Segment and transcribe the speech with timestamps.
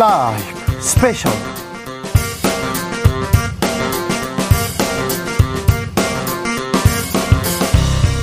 [0.00, 1.30] 라이브 스페셜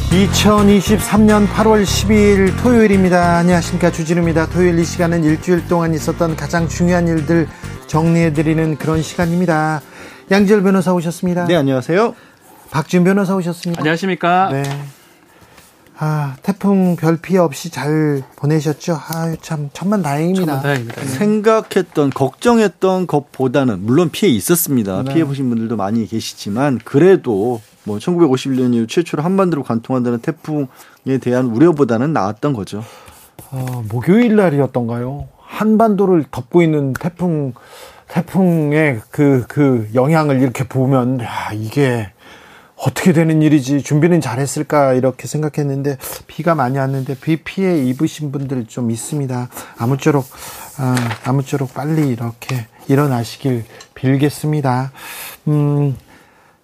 [0.09, 3.37] 2023년 8월 12일 토요일입니다.
[3.37, 3.91] 안녕하십니까.
[3.91, 4.47] 주진우입니다.
[4.47, 7.47] 토요일 이 시간은 일주일 동안 있었던 가장 중요한 일들
[7.85, 9.81] 정리해드리는 그런 시간입니다.
[10.31, 11.45] 양지열 변호사 오셨습니다.
[11.45, 12.15] 네, 안녕하세요.
[12.71, 13.81] 박지훈 변호사 오셨습니다.
[13.81, 14.49] 안녕하십니까.
[14.51, 14.63] 네.
[15.99, 18.99] 아, 태풍 별 피해 없이 잘 보내셨죠?
[19.09, 20.45] 아유, 참, 천만 다행입니다.
[20.45, 21.01] 천만 다행입니다.
[21.01, 21.07] 네.
[21.07, 25.03] 생각했던, 걱정했던 것보다는, 물론 피해 있었습니다.
[25.03, 25.13] 네.
[25.13, 32.13] 피해 보신 분들도 많이 계시지만, 그래도 뭐 1951년 이후 최초로 한반도를 관통한다는 태풍에 대한 우려보다는
[32.13, 32.83] 나았던 거죠.
[33.49, 35.27] 어, 목요일 날이었던가요?
[35.41, 37.53] 한반도를 덮고 있는 태풍,
[38.09, 42.11] 태풍의 그, 그 영향을 이렇게 보면, 야, 이게
[42.77, 48.91] 어떻게 되는 일이지 준비는 잘했을까 이렇게 생각했는데 비가 많이 왔는데 비 피해 입으신 분들 좀
[48.91, 49.49] 있습니다.
[49.77, 50.25] 아무쪼록
[50.77, 54.91] 아, 아무쪼록 빨리 이렇게 일어나시길 빌겠습니다.
[55.47, 55.97] 음,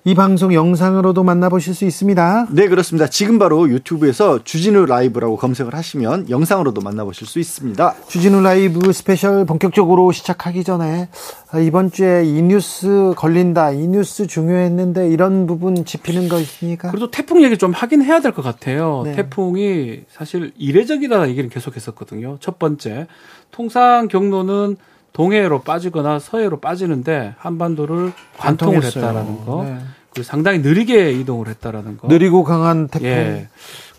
[0.05, 2.47] 이 방송 영상으로도 만나보실 수 있습니다.
[2.51, 3.07] 네, 그렇습니다.
[3.07, 7.95] 지금 바로 유튜브에서 주진우 라이브라고 검색을 하시면 영상으로도 만나보실 수 있습니다.
[8.09, 11.07] 주진우 라이브 스페셜 본격적으로 시작하기 전에
[11.51, 16.89] 아, 이번 주에 이 뉴스 걸린다, 이 뉴스 중요했는데 이런 부분 짚히는 거 있습니까?
[16.91, 19.03] 그래도 태풍 얘기 좀 하긴 해야 될 것 같아요.
[19.05, 19.15] 네.
[19.15, 22.35] 태풍이 사실 이례적이다 얘기를 계속 했었거든요.
[22.41, 23.07] 첫 번째,
[23.51, 24.75] 통상 경로는
[25.13, 29.63] 동해로 빠지거나 서해로 빠지는데 한반도를 관통을 했다라는 거.
[29.63, 29.77] 네.
[30.15, 32.07] 그 상당히 느리게 이동을 했다라는 거.
[32.07, 33.07] 느리고 강한 태풍.
[33.07, 33.47] 예.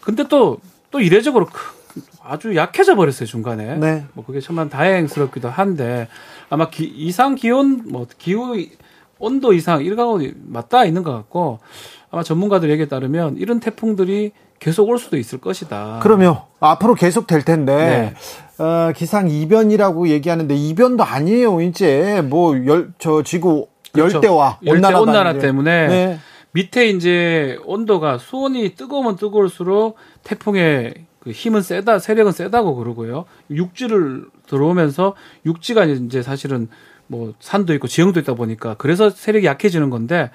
[0.01, 0.59] 근데 또,
[0.91, 1.47] 또 이례적으로
[2.23, 3.77] 아주 약해져 버렸어요, 중간에.
[3.77, 4.05] 네.
[4.15, 6.09] 뭐 그게 정말 다행스럽기도 한데
[6.51, 8.57] 아마 기, 이상 기온, 뭐 기후,
[9.19, 11.61] 온도 이상 일가고 맞닿아 있는 것 같고
[12.11, 16.01] 아마 전문가들 얘기에 따르면 이런 태풍들이 계속 올 수도 있을 것이다.
[16.03, 18.15] 그러면 앞으로 계속 될 텐데
[18.57, 18.63] 네.
[18.65, 21.61] 어, 기상 이변이라고 얘기하는데 이변도 아니에요.
[21.61, 24.17] 이제 뭐열저 지구 그렇죠.
[24.17, 26.19] 열대와 온난화, 온난화 때문에 네.
[26.53, 33.25] 밑에 이제 온도가 수온이 뜨거우면 뜨거울수록 태풍의 그 힘은 세다, 세력은 세다고 그러고요.
[33.51, 35.15] 육지를 들어오면서
[35.47, 36.69] 육지가 이제 사실은
[37.07, 40.31] 뭐 산도 있고 지형도 있다 보니까 그래서 세력이 약해지는 건데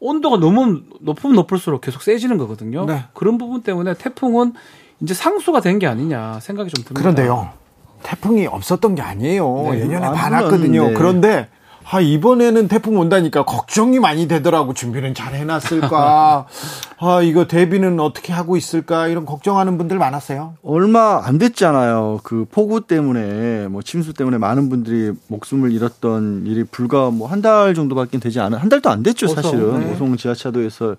[0.00, 2.84] 온도가 너무 높으면 높을수록 계속 세지는 거거든요.
[2.86, 3.04] 네.
[3.14, 4.54] 그런 부분 때문에 태풍은
[5.00, 7.00] 이제 상수가 된 게 아니냐 생각이 좀 듭니다.
[7.00, 7.50] 그런데요.
[8.02, 9.68] 태풍이 없었던 게 아니에요.
[9.72, 9.80] 네.
[9.80, 10.88] 예년에 많았거든요.
[10.88, 10.94] 네.
[10.94, 11.48] 그런데
[11.90, 14.74] 아, 이번에는 태풍 온다니까 걱정이 많이 되더라고.
[14.74, 16.46] 준비는 잘 해놨을까?
[17.00, 19.06] 아, 이거 대비는 어떻게 하고 있을까?
[19.08, 20.54] 이런 걱정하는 분들 많았어요.
[20.62, 22.20] 얼마 안 됐잖아요.
[22.24, 27.72] 그 폭우 때문에, 뭐 침수 때문에 많은 분들이 목숨을 잃었던 일이 불과 뭐 한 달
[27.74, 29.80] 정도밖에 되지 않은, 한 달도 안 됐죠, 사실은.
[29.80, 29.92] 네.
[29.92, 30.96] 오송 지하차도에서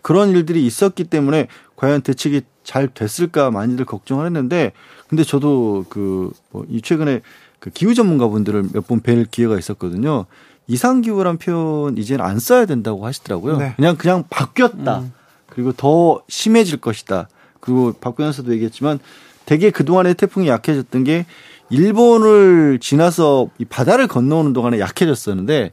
[0.00, 4.72] 그런 일들이 있었기 때문에 과연 대책이 잘 됐을까 많이들 걱정을 했는데,
[5.06, 7.20] 근데 저도 그, 뭐, 이 최근에
[7.62, 10.26] 그 기후 전문가분들을 몇번뵐 기회가 있었거든요.
[10.66, 13.56] 이상 기후란 표현 이제는 안 써야 된다고 하시더라고요.
[13.56, 13.74] 네.
[13.76, 14.98] 그냥 그냥 바뀌었다.
[14.98, 15.12] 음.
[15.46, 17.28] 그리고 더 심해질 것이다.
[17.60, 18.98] 그리고 박 변호사도 얘기했지만
[19.46, 21.24] 대개 그동안에 태풍이 약해졌던 게
[21.70, 25.70] 일본을 지나서 이 바다를 건너오는 동안에 약해졌었는데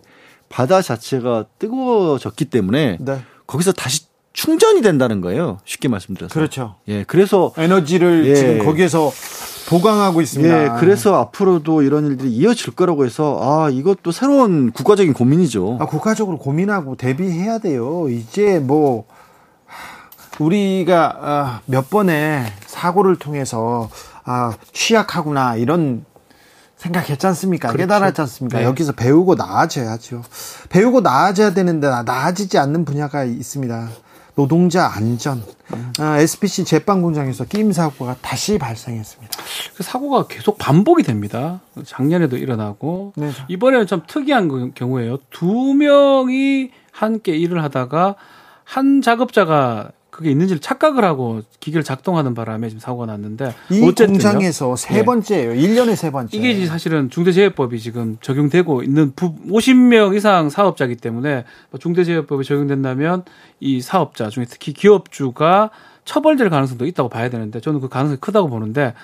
[0.47, 3.23] 바다 자체가 뜨거워졌기 때문에 네.
[3.47, 5.57] 거기서 다시 충전이 된다는 거예요.
[5.66, 6.35] 쉽게 말씀드려서.
[6.35, 6.75] 그렇죠.
[6.88, 7.03] 예.
[7.07, 8.35] 그래서 에너지를 예.
[8.35, 9.11] 지금 거기에서
[9.69, 10.63] 보강하고 있습니다.
[10.63, 15.78] 예, 그래서 앞으로도 이런 일들이 이어질 거라고 해서 아 이것도 새로운 국가적인 고민이죠.
[15.80, 18.09] 아, 국가적으로 고민하고 대비해야 돼요.
[18.09, 19.06] 이제 뭐
[20.40, 23.90] 우리가 아, 몇 번의 사고를 통해서
[24.24, 26.06] 아, 취약하구나 이런
[26.78, 27.68] 생각했지 않습니까?
[27.68, 27.84] 그렇죠.
[27.84, 28.59] 깨달았지 않습니까?
[28.59, 28.66] 네.
[28.66, 30.24] 여기서 배우고 나아져야죠.
[30.69, 33.90] 배우고 나아져야 되는데 나아지지 않는 분야가 있습니다.
[34.39, 35.44] 노동자 안전,
[36.00, 39.38] 아, SPC 제빵 공장에서 끼임 사고가 다시 발생했습니다.
[39.75, 41.59] 그 사고가 계속 반복이 됩니다.
[41.83, 43.31] 작년에도 일어나고 네.
[43.50, 45.17] 이번에는 좀 특이한 그 경우예요.
[45.29, 48.15] 두 명이 함께 일을 하다가
[48.63, 54.98] 한 작업자가 그게 있는지를 착각을 하고 기계를 작동하는 바람에 지금 사고가 났는데 이 공장에서 세
[54.98, 55.06] 예.
[55.06, 55.54] 번째예요.
[55.54, 55.62] 네.
[55.62, 56.36] 1년에 세 번째.
[56.36, 63.24] 이게 사실은 중대재해법이 지금 적용되고 있는 50명 이상 사업자이기 때문에 뭐 중대재해법이 적용된다면
[63.62, 65.69] 이 사업자 중에 특히 기업주가
[66.04, 68.95] 처벌될 가능성도 있다고 봐야 되는데 저는 그 가능성이 크다고 보는데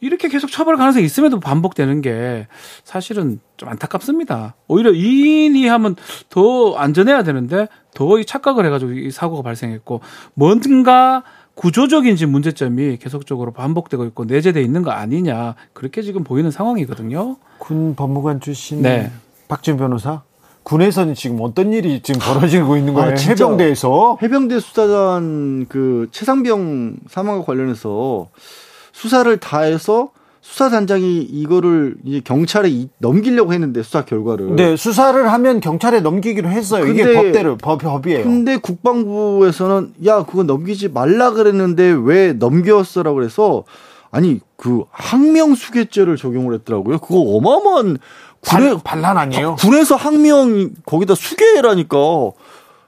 [0.00, 2.46] 이렇게 계속 처벌 가능성이 있음에도 반복되는 게
[2.84, 4.54] 사실은 좀 안타깝습니다.
[4.66, 5.96] 오히려 이인이 하면
[6.30, 7.66] 더 안전해야 되는데
[7.98, 10.00] 더 착각을 해가지고 이 사고가 발생했고
[10.34, 11.24] 뭔가
[11.56, 17.38] 구조적인 지금 문제점이 계속적으로 반복되고 있고 내재돼 있는 거 아니냐 그렇게 지금 보이는 상황이거든요.
[17.58, 19.10] 군 법무관 출신 네.
[19.48, 20.22] 박준 변호사.
[20.62, 23.14] 군에서는 지금 어떤 일이 지금 벌어지고 있는 거예요?
[23.14, 28.28] 아, 해병대에서 해병대 수사단 그 최상병 사망과 관련해서
[28.92, 30.10] 수사를 다해서
[30.52, 34.56] 수사단장이 이거를 이제 경찰에 넘기려고 했는데 수사 결과를.
[34.56, 36.86] 네, 수사를 하면 경찰에 넘기기로 했어요.
[36.86, 38.24] 이게 법대로 법 법이에요.
[38.24, 43.64] 근데 국방부에서는 야 그거 넘기지 말라 그랬는데 왜 넘겼어라고 그래서
[44.10, 46.98] 아니 그 항명 수괴죄를 적용을 했더라고요.
[46.98, 47.98] 그거 어마어마한
[48.40, 49.56] 군에 반란 아니에요?
[49.56, 51.98] 군에서 항명 거기다 수괴라니까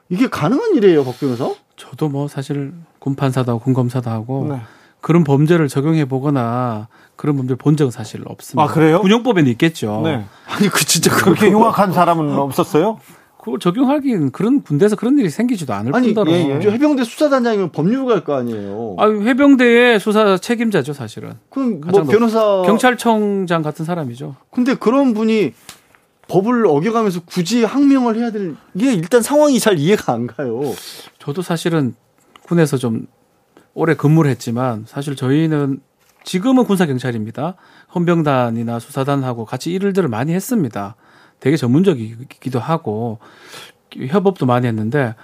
[0.09, 1.51] 이게 가능한 일이에요, 박 변호사?
[1.77, 4.61] 저도 뭐 사실 군 판사도 하고 군 검사도 하고 네.
[5.01, 8.63] 그런 범죄를 적용해 보거나 그런 범죄를 본 적은 사실 없습니다.
[8.63, 9.01] 아 그래요?
[9.01, 10.01] 군용법에는 있겠죠.
[10.03, 10.25] 네.
[10.47, 12.99] 아니 그 진짜 그렇게 흉악한 사람은 없었어요?
[13.39, 16.31] 그걸 적용하기는 그런 군대에서 그런 일이 생기지도 않을 아니, 뿐더러.
[16.31, 16.71] 예, 예.
[16.71, 18.95] 해병대 수사단장이면 법률 갈거 아니에요.
[18.99, 21.33] 아, 해병대의 수사 책임자죠, 사실은.
[21.49, 24.35] 그럼 뭐 변호사 경찰청장 같은 사람이죠.
[24.51, 25.53] 근데 그런 분이
[26.27, 30.61] 법을 어겨가면서 굳이 항명을 해야 될 이게 일단 상황이 잘 이해가 안 가요.
[31.17, 31.95] 저도 사실은
[32.43, 33.07] 군에서 좀
[33.73, 35.81] 오래 근무를 했지만 사실 저희는
[36.23, 37.55] 지금은 군사 경찰입니다.
[37.95, 40.95] 헌병단이나 수사단하고 같이 일들을 많이 했습니다.
[41.39, 43.19] 되게 전문적이기도 하고
[43.95, 45.15] 협업도 많이 했는데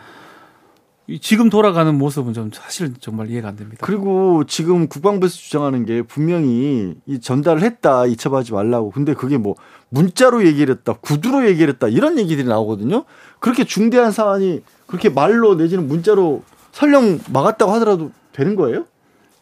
[1.22, 3.86] 지금 돌아가는 모습은 좀 사실 정말 이해가 안 됩니다.
[3.86, 8.92] 그리고 지금 국방부에서 주장하는 게 분명히 이 전달을 했다 이첩하지 말라고.
[8.92, 9.56] 근데 그게 뭐
[9.90, 13.06] 문자로 얘기를 했다, 구두로 얘기를 했다 이런 얘기들이 나오거든요.
[13.40, 18.86] 그렇게 중대한 사안이 그렇게 말로 내지는 문자로 설령 막았다고 하더라도 되는 거예요?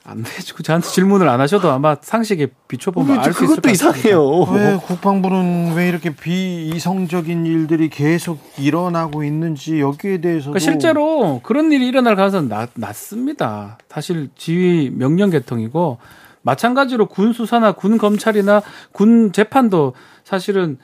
[0.07, 0.56] 안 되죠.
[0.62, 4.42] 저한테 질문을 안 하셔도 아마 상식에 비춰보면 알 수 있을 것같 이상해요.
[4.53, 11.88] 왜 국방부는 왜 이렇게 비이성적인 일들이 계속 일어나고 있는지 여기에 대해서 그러니까 실제로 그런 일이
[11.88, 13.80] 일어날 가능성은 낮, 낮습니다.
[13.89, 15.98] 사실 지휘 명령 계통이고
[16.44, 19.94] 마찬가지로 군 수사나 군 검찰이나 군 재판도
[20.24, 20.77] 사실은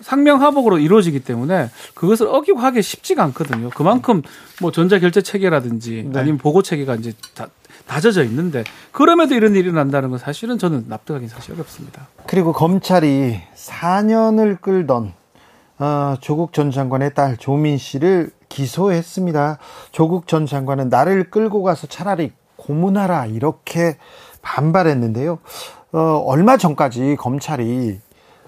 [0.00, 3.70] 상명하복으로 이루어지기 때문에 그것을 어기고 하기 쉽지가 않거든요.
[3.70, 4.22] 그만큼
[4.60, 6.18] 뭐 전자결제 체계라든지 네.
[6.20, 7.48] 아니면 보고 체계가 이제 다
[7.86, 12.08] 다져져 있는데 그럼에도 이런 일이 난다는 건 사실은 저는 납득하기 사실 어렵습니다.
[12.26, 15.12] 그리고 검찰이 4년을 끌던
[15.78, 19.58] 어, 조국 전 장관의 딸 조민 씨를 기소했습니다.
[19.90, 23.98] 조국 전 장관은 나를 끌고 가서 차라리 고문하라 이렇게
[24.42, 25.38] 반발했는데요.
[25.92, 27.98] 어, 얼마 전까지 검찰이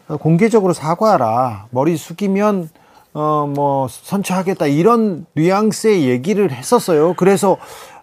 [0.08, 2.69] 공개적으로 사과하라 머리 숙이면
[3.14, 7.14] 어, 뭐 선처하겠다 이런 뉘앙스의 얘기를 했었어요.
[7.14, 7.56] 그래서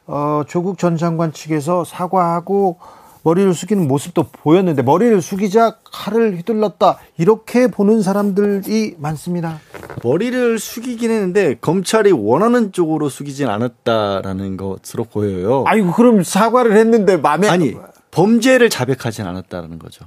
[0.05, 2.77] 어, 조국 전 장관 측에서 사과하고
[3.23, 9.59] 머리를 숙이는 모습도 보였는데 머리를 숙이자 칼을 휘둘렀다 이렇게 보는 사람들이 많습니다.
[10.03, 15.63] 머리를 숙이긴 했는데 검찰이 원하는 쪽으로 숙이진 않았다라는 것으로 보여요.
[15.67, 17.77] 아이고 그럼 사과를 했는데 마음에 아니
[18.11, 20.06] 범죄를 자백하진 않았다라는 거죠.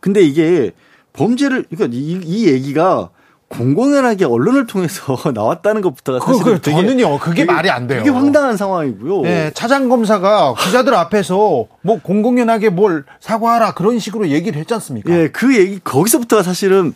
[0.00, 0.72] 근데 이게
[1.12, 3.10] 범죄를 그러니까 이, 이 얘기가
[3.48, 8.00] 공공연하게 언론을 통해서 나왔다는 것부터가 사실 그, 그, 저는요 그게 되게, 말이 안 돼요.
[8.00, 9.22] 이게 황당한 상황이고요.
[9.22, 15.12] 네, 차장 검사가 기자들 앞에서 뭐 공공연하게 뭘 사과하라 그런 식으로 얘기를 했지 않습니까?
[15.12, 16.94] 예, 그 얘기 거기서부터가 사실은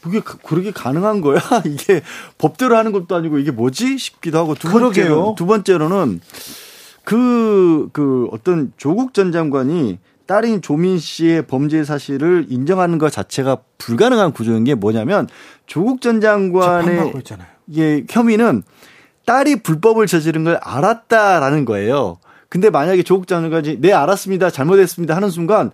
[0.00, 1.40] 그게 그렇게 가능한 거야?
[1.66, 2.02] 이게
[2.38, 6.20] 법대로 하는 것도 아니고 이게 뭐지 싶기도 하고 두 번째로 두 번째로는
[7.02, 14.32] 그, 그 어떤 조국 전 장관이 딸인 조민 씨의 범죄 사실을 인정하는 것 자체가 불가능한
[14.32, 15.28] 구조인 게 뭐냐면
[15.66, 17.12] 조국 전 장관의
[17.76, 18.62] 예, 혐의는
[19.24, 22.18] 딸이 불법을 저지른 걸 알았다라는 거예요.
[22.48, 25.70] 근데 만약에 조국 전 장관이 네 알았습니다 잘못했습니다 하는 순간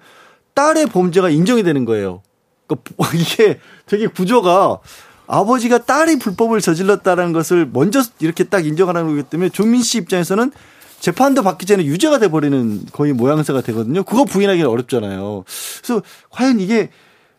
[0.55, 2.23] 딸의 범죄가 인정이 되는 거예요.
[2.67, 4.79] 그러니까 이게 되게 구조가
[5.27, 10.53] 아버지가 딸이 불법을 저질렀다는 것을 먼저 이렇게 딱 인정하는 거기 때문에 조민 씨 입장에서는
[11.03, 14.05] 재판도 받기 전에 유죄가 돼버리는 거의 모양새가 되거든요.
[14.05, 15.45] 그거 부인하기는 어렵잖아요.
[15.83, 16.91] 그래서 과연 이게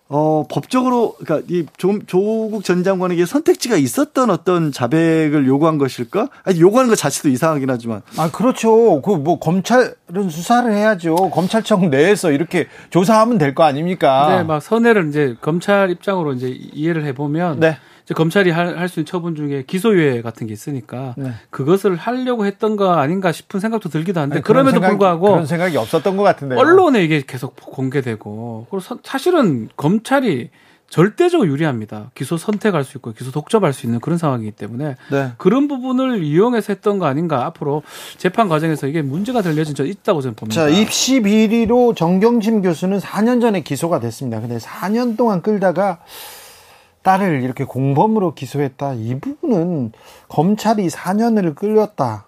[0.09, 6.27] 어, 법적으로, 그러니까 이 조, 조국 전 장관에게 선택지가 있었던 어떤 자백을 요구한 것일까?
[6.43, 8.01] 아니, 요구하는 것 자체도 이상하긴 하지만.
[8.17, 9.01] 아, 그렇죠.
[9.01, 9.93] 그 뭐 검찰은
[10.29, 11.15] 수사를 해야죠.
[11.31, 14.35] 검찰청 내에서 이렇게 조사하면 될 거 아닙니까?
[14.35, 17.61] 네, 막 선회를 이제 검찰 입장으로 이제 이해를 해보면.
[17.61, 17.77] 네.
[18.13, 21.31] 검찰이 할 수 있는 처분 중에 기소유예 같은 게 있으니까 네.
[21.49, 25.77] 그것을 하려고 했던 거 아닌가 싶은 생각도 들기도 한데 아니, 그럼에도 생각, 불구하고 그런 생각이
[25.77, 30.49] 없었던 것 같은데 언론에 이게 계속 공개되고 그리고 사실은 검찰이
[30.89, 32.11] 절대적으로 유리합니다.
[32.13, 35.31] 기소 선택할 수 있고 기소 독점할 수 있는 그런 상황이기 때문에 네.
[35.37, 37.81] 그런 부분을 이용해서 했던 거 아닌가 앞으로
[38.17, 40.61] 재판 과정에서 이게 문제가 될 여지는 저 있다고 저는 봅니다.
[40.61, 44.39] 자, 입시 비리로 정경심 교수는 4년 전에 기소가 됐습니다.
[44.39, 45.99] 근데 4년 동안 끌다가
[47.03, 48.93] 딸을 이렇게 공범으로 기소했다.
[48.93, 49.91] 이 부분은
[50.29, 52.27] 검찰이 4년을 끌렸다.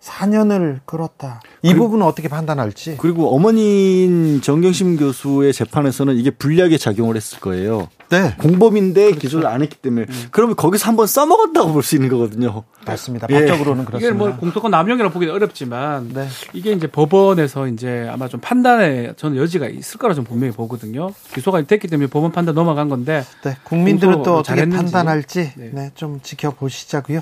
[0.00, 1.40] 4년을 끌었다.
[1.62, 2.96] 이 부분은 어떻게 판단할지.
[2.98, 7.88] 그리고 어머니인 정경심 교수의 재판에서는 이게 불리하게 작용을 했을 거예요.
[8.10, 8.34] 네.
[8.38, 9.18] 공범인데 그렇죠.
[9.20, 10.24] 기소를 안 했기 때문에 음.
[10.30, 12.64] 그러면 거기서 한번 써먹었다고 볼 수 있는 거거든요.
[12.86, 13.26] 맞습니다.
[13.30, 13.34] 예.
[13.40, 13.98] 법적으로는 그렇습니다.
[13.98, 16.28] 이게 뭐 공소권 남용이라고 보기는 어렵지만 네.
[16.52, 21.10] 이게 이제 법원에서 이제 아마 좀 판단에 저는 여지가 있을 거라 좀 분명히 보거든요.
[21.34, 23.56] 기소가 됐기 때문에 법원 판단 넘어간 건데 네.
[23.64, 25.70] 국민들은 또 어떻게 판단할지 네.
[25.72, 25.90] 네.
[25.94, 27.20] 좀 지켜보시자고요.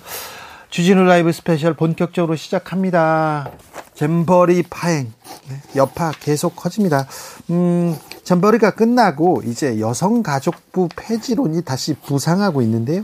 [0.71, 3.51] 주진우 라이브 스페셜 본격적으로 시작합니다.
[3.95, 5.13] 잼버리 파행,
[5.49, 7.07] 네, 여파 계속 커집니다.
[7.51, 13.03] 음, 잼버리가 끝나고 이제 여성가족부 폐지론이 다시 부상하고 있는데요.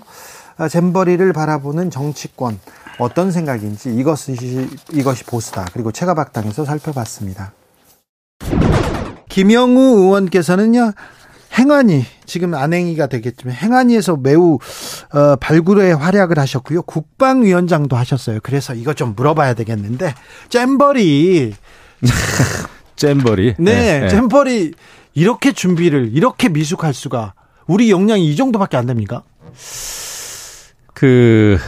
[0.56, 2.60] 아, 잼버리를 바라보는 정치권
[2.98, 5.64] 어떤 생각인지 이것이 이것이 보수다.
[5.72, 7.52] 그리고 최가박당에서 살펴봤습니다.
[9.30, 10.92] 김영우 의원께서는요
[11.58, 14.58] 행안위 지금 안행위가 되겠지만 행안위에서 매우
[15.12, 16.82] 어, 발굴에 활약을 하셨고요.
[16.82, 18.40] 국방위원장도 하셨어요.
[18.42, 20.14] 그래서 이거 좀 물어봐야 되겠는데
[20.48, 21.54] 잼버리
[22.96, 24.72] 잼버리 네, 네, 네, 잼버리
[25.14, 27.34] 이렇게 준비를 이렇게 미숙할 수가
[27.66, 29.22] 우리 역량이 이 정도밖에 안 됩니까?
[30.92, 31.58] 그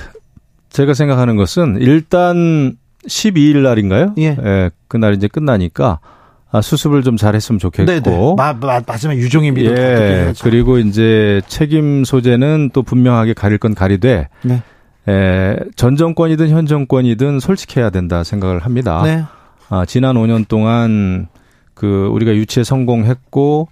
[0.70, 2.76] 제가 생각하는 것은 일단
[3.06, 4.14] 12일 날인가요?
[4.18, 4.36] 예.
[4.42, 6.15] 예 그날 이제 끝나니까 아,
[6.62, 7.86] 수습을 좀 잘했으면 좋겠고.
[7.86, 8.34] 네네.
[8.36, 14.28] 마, 마, 마지막 유종의 미를 예, 그리고 이제 책임 소재는 또 분명하게 가릴 건 가리되
[14.42, 14.62] 네.
[15.08, 19.02] 에, 전 정권이든 현 정권이든 솔직해야 된다 생각을 합니다.
[19.04, 19.24] 네.
[19.68, 21.26] 아, 지난 5년 동안
[21.74, 23.68] 그 우리가 유치에 성공했고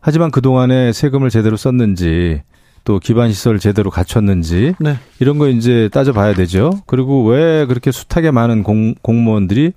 [0.00, 2.42] 하지만 그 동안에 세금을 제대로 썼는지
[2.84, 4.96] 또 기반 시설 제대로 갖췄는지 네.
[5.20, 6.80] 이런 거 이제 따져봐야 되죠.
[6.86, 9.72] 그리고 왜 그렇게 숱하게 많은 공, 공무원들이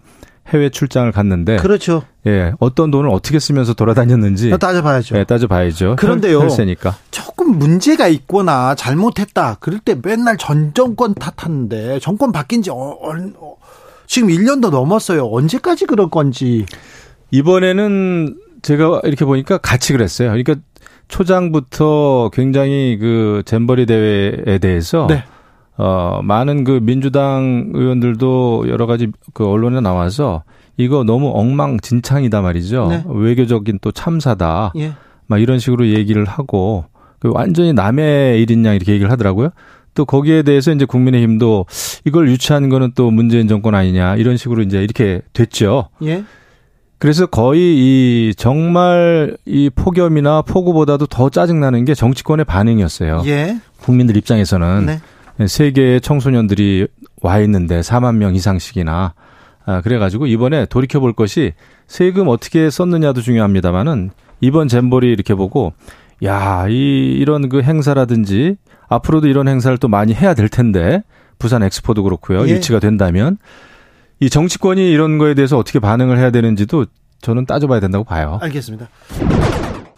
[0.47, 2.03] 해외 출장을 갔는데 그렇죠.
[2.27, 5.17] 예, 어떤 돈을 어떻게 쓰면서 돌아다녔는지 따져봐야죠.
[5.17, 5.95] 예, 따져봐야죠.
[5.97, 6.95] 그런데요, 혈세니까.
[7.11, 9.57] 조금 문제가 있거나 잘못했다.
[9.59, 13.55] 그럴 때 맨날 전 정권 탓하는데 정권 바뀐 지 어, 어,
[14.05, 15.25] 지금 1년도 넘었어요.
[15.25, 16.65] 언제까지 그럴 건지.
[17.31, 20.29] 이번에는 제가 이렇게 보니까 같이 그랬어요.
[20.29, 20.55] 그러니까
[21.07, 25.23] 초장부터 굉장히 그 잼버리 대회에 대해서 네.
[25.77, 30.43] 어, 많은 그 민주당 의원들도 여러 가지 그 언론에 나와서
[30.77, 32.87] 이거 너무 엉망진창이다 말이죠.
[32.89, 33.03] 네.
[33.07, 34.73] 외교적인 또 참사다.
[34.77, 34.93] 예.
[35.27, 36.85] 막 이런 식으로 얘기를 하고
[37.19, 39.49] 그 완전히 남의 일인 양 이렇게 얘기를 하더라고요.
[39.93, 41.65] 또 거기에 대해서 이제 국민의힘도
[42.05, 45.89] 이걸 유치한 거는 또 문재인 정권 아니냐 이런 식으로 이제 이렇게 됐죠.
[46.03, 46.23] 예.
[46.97, 47.59] 그래서 거의
[48.29, 53.23] 이 정말 이 폭염이나 폭우보다도 더 짜증나는 게 정치권의 반응이었어요.
[53.25, 53.57] 예.
[53.81, 54.99] 국민들 입장에서는 네.
[55.45, 56.87] 세계의 청소년들이
[57.21, 59.13] 와 있는데 4만 명 이상씩이나
[59.65, 61.53] 아, 그래가지고 이번에 돌이켜 볼 것이
[61.87, 64.11] 세금 어떻게 썼느냐도 중요합니다만은
[64.41, 65.73] 이번 잼버리 이렇게 보고
[66.23, 66.73] 야, 이
[67.17, 71.03] 이런 그 행사라든지 앞으로도 이런 행사를 또 많이 해야 될 텐데
[71.39, 72.47] 부산 엑스포도 그렇고요.
[72.47, 72.51] 예.
[72.51, 73.37] 유치가 된다면
[74.19, 76.85] 이 정치권이 이런 거에 대해서 어떻게 반응을 해야 되는지도
[77.21, 78.37] 저는 따져봐야 된다고 봐요.
[78.41, 78.87] 알겠습니다.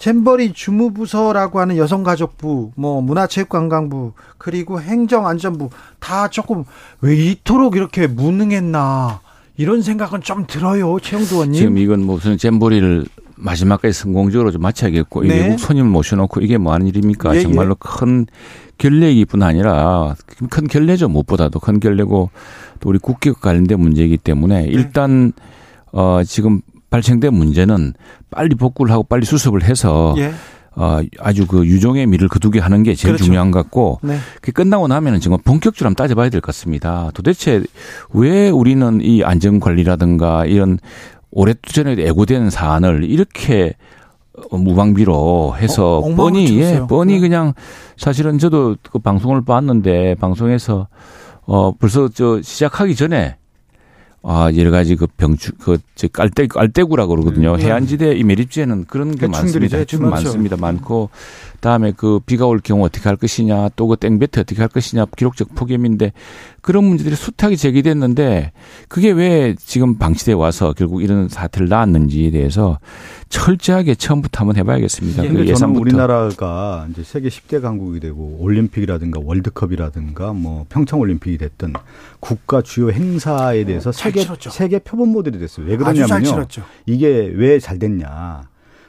[0.05, 6.63] 잼버리 주무부서라고 하는 여성가족부, 뭐 문화체육관광부, 그리고 행정안전부 다 조금
[7.01, 9.21] 왜 이토록 이렇게 무능했나
[9.57, 11.53] 이런 생각은 좀 들어요, 최영두 의원님.
[11.55, 15.39] 지금 이건 무슨 잼버리를 마지막까지 성공적으로 좀 마쳐야겠고 네.
[15.39, 17.35] 외국 손님을 모셔놓고 이게 뭐 하는 일입니까?
[17.35, 17.75] 예, 정말로 예.
[17.79, 18.27] 큰
[18.77, 20.15] 결례이뿐 아니라
[20.51, 22.29] 큰 결례죠 무엇보다도 큰 결례고
[22.79, 24.67] 또 우리 국기와 관련된 문제이기 때문에 네.
[24.67, 25.33] 일단
[25.91, 26.62] 어 지금
[26.95, 27.93] 발생된 문제는
[28.31, 30.31] 빨리 복구를 하고 빨리 수습을 해서 예.
[30.77, 33.25] 어, 아주 그 유종의 미를 거두게 하는 게 제일 그렇죠.
[33.25, 34.17] 중요한 것 같고 네.
[34.41, 37.11] 그 끝나고 나면은 지금 본격적으로 한번 따져봐야 될 것 같습니다.
[37.13, 37.63] 도대체
[38.11, 40.79] 왜 우리는 이 안전 관리라든가 이런
[41.31, 43.73] 오랫전에 애고된 사안을 이렇게
[44.51, 47.19] 무방비로 해서 어, 뻔히 예, 뻔히 네.
[47.19, 47.53] 그냥
[47.97, 50.87] 사실은 저도 그 방송을 봤는데 방송에서
[51.45, 53.35] 어 벌써 저 시작하기 전에
[54.27, 57.58] 아, 여러 가지 그 병추, 그, 저 깔대, 깔대구라 그러거든요.
[57.58, 57.65] 네.
[57.65, 59.77] 해안지대 이 매립지에는 그런 게 많습니다.
[59.77, 60.58] 해충 많습니다.
[60.58, 61.10] 많고,
[61.65, 65.55] 다음에 그 비가 올 경우 어떻게 할 것이냐, 또 그 땡배트 어떻게 할 것이냐, 기록적
[65.55, 66.13] 폭염인데
[66.62, 68.51] 그런 문제들이 숱하게 제기됐는데
[68.88, 72.79] 그게 왜 지금 방치돼 와서 결국 이런 사태를 낳았는지에 대해서
[73.29, 75.25] 철저하게 처음부터 한번 해봐야겠습니다.
[75.25, 75.29] 예.
[75.29, 75.81] 그 예상부터.
[75.81, 81.74] 우리나라가 이제 세계 10대 강국이 되고 올림픽이라든가 월드컵이라든가 뭐 평창 올림픽이 됐던
[82.19, 85.65] 국가 주요 행사에 대해서 세계 세계 표본 모델이 됐어요.
[85.65, 86.45] 왜 그러냐면요.
[86.86, 88.43] 이게 왜 잘 됐냐.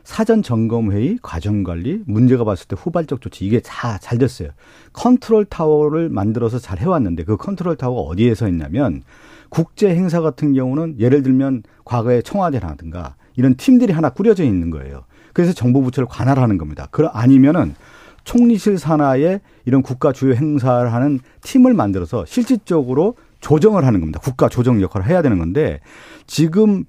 [0.07, 4.51] 사전 점검 회의, 과정 관리, 문제가 봤을 때 후발적 조치 이게 다 잘 됐어요.
[4.93, 9.03] 컨트롤 타워를 만들어서 잘 해왔는데 그 컨트롤 타워가 어디에서 있냐면
[9.49, 15.03] 국제 행사 같은 경우는 예를 들면 과거에 청와대라든가 이런 팀들이 하나 꾸려져 있는 거예요.
[15.33, 16.87] 그래서 정부 부처를 관할하는 겁니다.
[16.93, 17.75] 그 아니면은
[18.23, 24.21] 총리실 산하에 이런 국가 주요 행사를 하는 팀을 만들어서 실질적으로 조정을 하는 겁니다.
[24.23, 25.81] 국가 조정 역할을 해야 되는 건데
[26.29, 26.85] 지금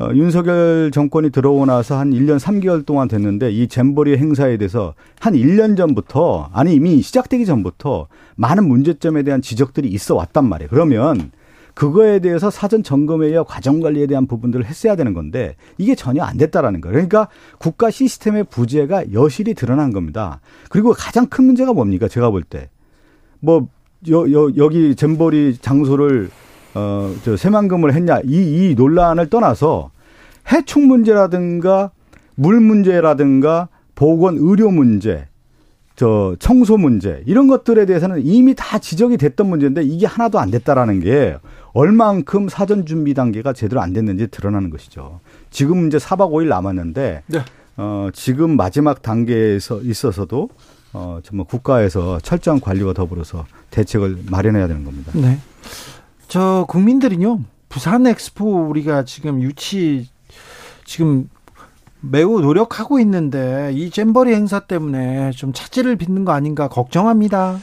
[0.00, 5.34] 어, 윤석열 정권이 들어오고 나서 한 1년 3개월 동안 됐는데 이 잼버리 행사에 대해서 한
[5.34, 10.70] 1년 전부터 아니 이미 시작되기 전부터 많은 문제점에 대한 지적들이 있어 왔단 말이에요.
[10.70, 11.30] 그러면
[11.74, 16.80] 그거에 대해서 사전 점검회의와 과정 관리에 대한 부분들을 했어야 되는 건데 이게 전혀 안 됐다라는
[16.80, 16.94] 거예요.
[16.94, 17.28] 그러니까
[17.58, 20.40] 국가 시스템의 부재가 여실히 드러난 겁니다.
[20.70, 22.08] 그리고 가장 큰 문제가 뭡니까?
[22.08, 22.70] 제가 볼 때.
[23.40, 23.68] 뭐,
[24.08, 26.30] 여, 여, 여기 잼버리 장소를
[26.74, 29.90] 어, 저 새만금을 했냐 이, 이 논란을 떠나서
[30.52, 31.90] 해충 문제라든가
[32.34, 35.26] 물 문제라든가 보건 의료 문제
[35.96, 41.00] 저 청소 문제 이런 것들에 대해서는 이미 다 지적이 됐던 문제인데 이게 하나도 안 됐다라는
[41.00, 41.36] 게
[41.74, 45.20] 얼만큼 사전 준비 단계가 제대로 안 됐는지 드러나는 것이죠.
[45.50, 47.38] 지금 이제 4박 5일 남았는데 네.
[47.76, 50.48] 어 지금 마지막 단계에서 있어서도
[50.94, 55.12] 어 정말 국가에서 철저한 관리와 더불어서 대책을 마련해야 되는 겁니다.
[55.14, 55.38] 네.
[56.30, 57.40] 저 국민들은요.
[57.68, 60.08] 부산 엑스포 우리가 지금 유치
[60.84, 61.28] 지금
[62.00, 67.58] 매우 노력하고 있는데 이 잼버리 행사 때문에 좀 차질을 빚는 거 아닌가 걱정합니다.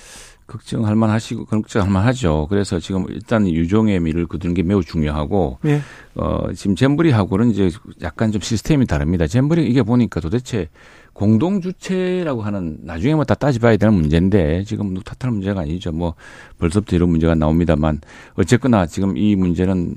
[0.48, 2.48] 걱정할 만하시고 걱정할 만하죠.
[2.50, 5.80] 그래서 지금 일단 유종의 미를 거두는 게 매우 중요하고 네.
[6.16, 7.70] 어 지금 잼버리하고는 이제
[8.02, 9.28] 약간 좀 시스템이 다릅니다.
[9.28, 10.68] 잼버리 이게 보니까 도대체
[11.18, 15.92] 공동 주체라고 하는 나중에 뭐 다 따져봐야 되는 문제인데 지금 누 탓할 문제가 아니죠.
[15.92, 16.14] 뭐
[16.60, 18.02] 벌써부터 이런 문제가 나옵니다만
[18.36, 19.96] 어쨌거나 지금 이 문제는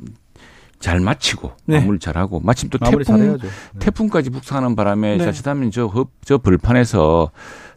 [0.78, 1.78] 잘 마치고 네.
[1.78, 3.48] 마무리 잘하고 마침 또 태풍 네.
[3.80, 5.24] 태풍까지 북상하는 바람에 네.
[5.24, 5.92] 자칫하면 저,
[6.24, 7.30] 저 벌판에서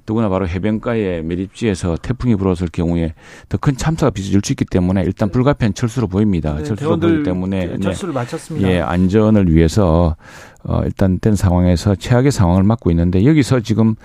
[0.06, 3.14] 더구나 바로 해변가에 매립지에서 태풍이 불어설 경우에
[3.50, 6.56] 더 큰 참사가 빚어질 수 있기 때문에 일단 불가피한 철수로 보입니다.
[6.56, 8.68] 네, 철수로 보이기 때문에 네, 철수를 마쳤습니다.
[8.70, 10.16] 예, 안전을 위해서
[10.64, 13.96] 어 일단 된 상황에서 최악의 상황을 맞고 있는데 여기서 지금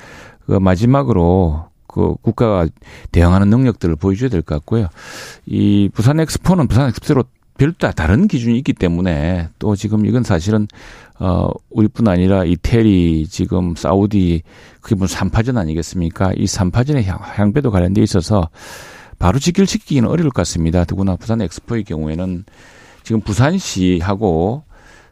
[0.46, 2.66] 그 마지막으로 그 국가가
[3.12, 4.88] 대응하는 능력들을 보여줘야 될 것 같고요.
[5.46, 7.24] 이 부산 엑스포는 부산 엑스포로
[7.58, 10.66] 별도 다른 기준이 있기 때문에 또 지금 이건 사실은
[11.18, 14.42] 어 우리뿐 아니라 이태리 지금 사우디
[14.80, 16.32] 그게 무슨 삼파전 아니겠습니까?
[16.36, 18.48] 이 삼파전의 향배도 관련돼 있어서
[19.18, 20.84] 바로 직결시키기는 어려울 것 같습니다.
[20.84, 22.44] 더구나 부산 엑스포의 경우에는
[23.02, 24.62] 지금 부산시하고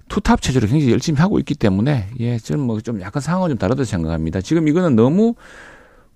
[0.09, 4.41] 투탑 체제로 굉장히 열심히 하고 있기 때문에 예, 저는 뭐좀 약간 상황은 좀 다르다고 생각합니다.
[4.41, 5.35] 지금 이거는 너무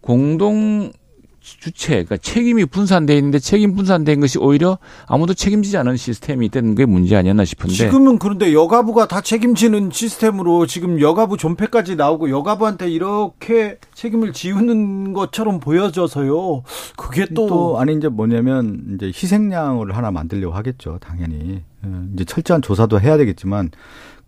[0.00, 0.92] 공동
[1.40, 6.84] 주체, 그러니까 책임이 분산돼 있는데 책임 분산된 것이 오히려 아무도 책임지지 않은 시스템이 되는 게
[6.84, 13.78] 문제 아니었나 싶은데 지금은 그런데 여가부가 다 책임지는 시스템으로 지금 여가부 존폐까지 나오고 여가부한테 이렇게
[13.94, 16.62] 책임을 지우는 것처럼 보여져서요.
[16.96, 21.62] 그게 또, 또 아니 이제 뭐냐면 이제 희생양을 하나 만들려고 하겠죠, 당연히.
[21.82, 23.70] 어, 이제 철저한 조사도 해야 되겠지만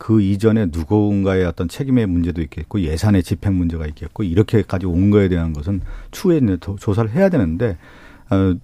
[0.02, 5.52] 그 이전에 누군가의 어떤 책임의 문제도 있겠고 예산의 집행 문제가 있겠고 이렇게까지 온 거에 대한
[5.52, 6.40] 것은 추후에
[6.80, 7.78] 조사를 해야 되는데
[8.28, 8.56] 어,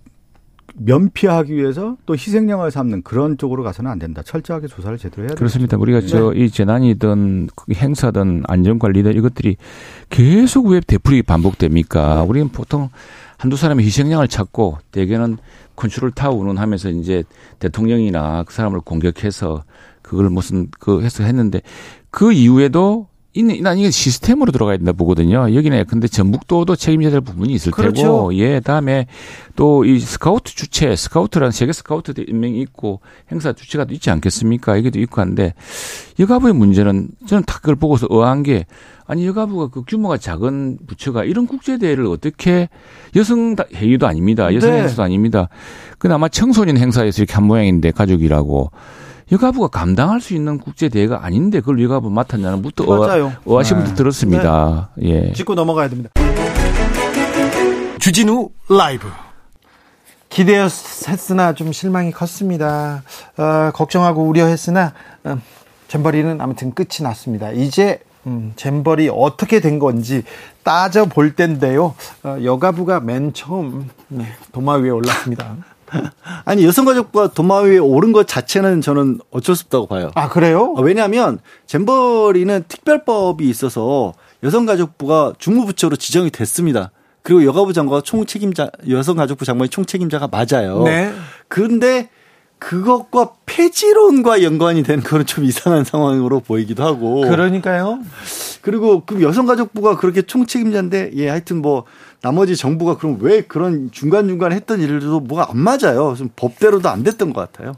[0.74, 4.22] 면피하기 위해서 또 희생양을 삼는 그런 쪽으로 가서는 안 된다.
[4.24, 5.77] 철저하게 조사를 제대로 해야 그렇습니다.
[5.77, 5.81] 되겠죠.
[5.81, 6.07] 우리가 네.
[6.09, 9.59] 저이 재난이든 행사든 안전관리든 이것들이
[10.11, 12.16] 계속 왜 되풀이 반복됩니까?
[12.16, 12.29] 네.
[12.29, 12.88] 우리는 보통
[13.37, 15.38] 한두 사람의 희생양을 찾고 대개는
[15.77, 17.22] 컨트롤 타워 운운하면서 이제
[17.61, 19.62] 대통령이나 그 사람을 공격해서
[20.09, 21.61] 그걸 무슨 그 해서 했는데
[22.11, 25.55] 그 이후에도 이는 난 이게 시스템으로 들어가야 된다 보거든요.
[25.55, 28.03] 여기는 근데 전북도도 책임져야 될 부분이 있을 그렇죠.
[28.03, 29.07] 테고, 예, 다음에
[29.55, 34.79] 또 이 스카우트 주체, 스카우트라는 세계 스카우트 연맹이 있고 행사 주체가 있지 않겠습니까?
[34.79, 35.55] 이게도 있고 한데
[36.18, 38.64] 여가부의 문제는 저는 다 그걸 보고서 의아한 게
[39.07, 42.68] 아니 여가부가 그 규모가 작은 부처가 이런 국제 대회를 어떻게
[43.14, 44.53] 여성 회의도 아닙니다.
[44.55, 44.81] 여성 네.
[44.81, 45.49] 행사도 아닙니다.
[45.99, 48.73] 그나마 청소년 행사에서 이렇게 한 모양인데 가족이라고.
[49.31, 53.33] 여가부가 감당할 수 있는 국제 대회가 아닌데 그걸 여가부 맡았냐는 부터 맞아요.
[53.45, 53.95] 의아심도 네.
[53.95, 54.91] 들었습니다.
[54.97, 55.29] 네.
[55.29, 55.33] 예.
[55.33, 56.11] 짚고 넘어가야 됩니다.
[57.99, 59.09] 주진우 라이브.
[60.31, 63.03] 기대했으나 좀 실망이 컸습니다.
[63.37, 64.93] 어, 걱정하고 우려했으나
[65.27, 65.43] 음,
[65.88, 67.51] 잼버리는 아무튼 끝이 났습니다.
[67.51, 70.23] 이제 음, 잼버리 어떻게 된 건지
[70.62, 71.95] 따져 볼 텐데요.
[72.23, 75.57] 어, 여가부가 맨 처음 네, 도마 위에 올랐습니다.
[76.44, 80.11] 아니 여성가족부가 도마 위에 오른 것 자체는 저는 어쩔 수 없다고 봐요.
[80.14, 80.74] 아 그래요?
[80.77, 86.90] 어, 왜냐하면 잼버리는 특별법이 있어서 여성가족부가 중무부처로 지정이 됐습니다.
[87.22, 90.83] 그리고 여가부 장관과 총책임자 여성가족부 장관이 총책임자가 맞아요.
[90.85, 91.12] 네.
[91.48, 92.09] 그런데
[92.59, 97.20] 그것과 폐지론과 연관이 되는 거는 좀 이상한 상황으로 보이기도 하고.
[97.20, 98.01] 그러니까요.
[98.62, 101.85] 그리고 그 여성가족부가 그렇게 총책임자인데 예 하여튼 뭐
[102.20, 106.14] 나머지 정부가 그럼 왜 그런 중간중간 했던 일들도 뭐가 안 맞아요.
[106.16, 107.74] 좀 법대로도 안 됐던 것 같아요.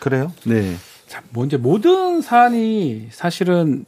[0.00, 0.32] 그래요?
[0.44, 0.76] 네.
[1.06, 3.84] 자, 뭐 이제 모든 사안이 사실은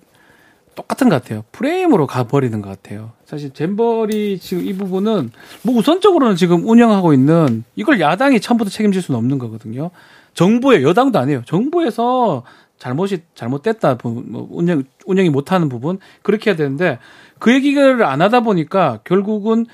[0.75, 1.45] 똑같은 것 같아요.
[1.53, 3.13] 프레임으로 가버리는 것 같아요.
[3.25, 5.31] 사실 잼버리 지금 이 부분은
[5.63, 9.91] 뭐 우선적으로는 지금 운영하고 있는 이걸 야당이 처음부터 책임질 수는 없는 거거든요.
[10.35, 11.43] 정부의 여당도 아니에요.
[11.47, 12.43] 정부에서
[12.79, 16.99] 잘못이 잘못됐다 뭐 운영 운영이 못하는 부분 그렇게 해야 되는데
[17.39, 19.67] 그 얘기를 안 하다 보니까 결국은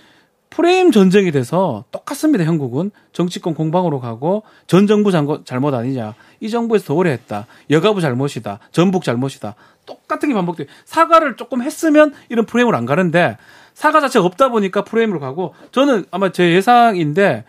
[0.51, 2.45] 프레임 전쟁이 돼서 똑같습니다.
[2.45, 8.59] 형국은 정치권 공방으로 가고 전 정부 잘못 아니냐 이 정부에서 더 오래 했다 여가부 잘못이다
[8.73, 9.55] 전북 잘못이다
[9.87, 13.37] 똑같은 게 반복돼 사과를 조금 했으면 이런 프레임을 안 가는데
[13.75, 17.45] 사과 자체가 없다 보니까 프레임으로 가고 저는 아마 제 예상인데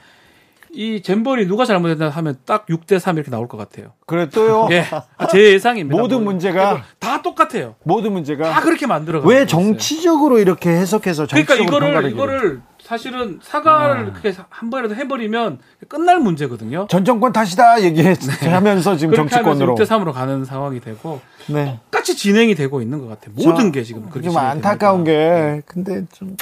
[0.73, 3.91] 이 잼버리 누가 잘못했나 하면 딱 6대 3 이렇게 나올 것 같아요.
[4.05, 4.69] 그래 또요.
[4.71, 4.85] 예.
[5.29, 5.99] 제 예상입니다.
[5.99, 7.75] 모든 뭐, 문제가 다 똑같아요.
[7.83, 10.41] 모든 문제가 다 그렇게 만들어 왜 정치적으로 있어요.
[10.43, 12.61] 이렇게 해석해서 그러니까 이거를 이거를
[12.91, 14.11] 사실은 사과를 아.
[14.11, 16.87] 그렇게 한 번이라도 해버리면 끝날 문제거든요.
[16.89, 18.97] 전 정권 탓이다 얘기하면서 네.
[18.97, 21.79] 지금 정치권으로 6대 3으로 가는 상황이 되고 네.
[21.89, 23.33] 똑같이 진행이 되고 있는 것 같아요.
[23.33, 26.35] 모든 게 지금 그렇게 좀 안타까운 게 근데 좀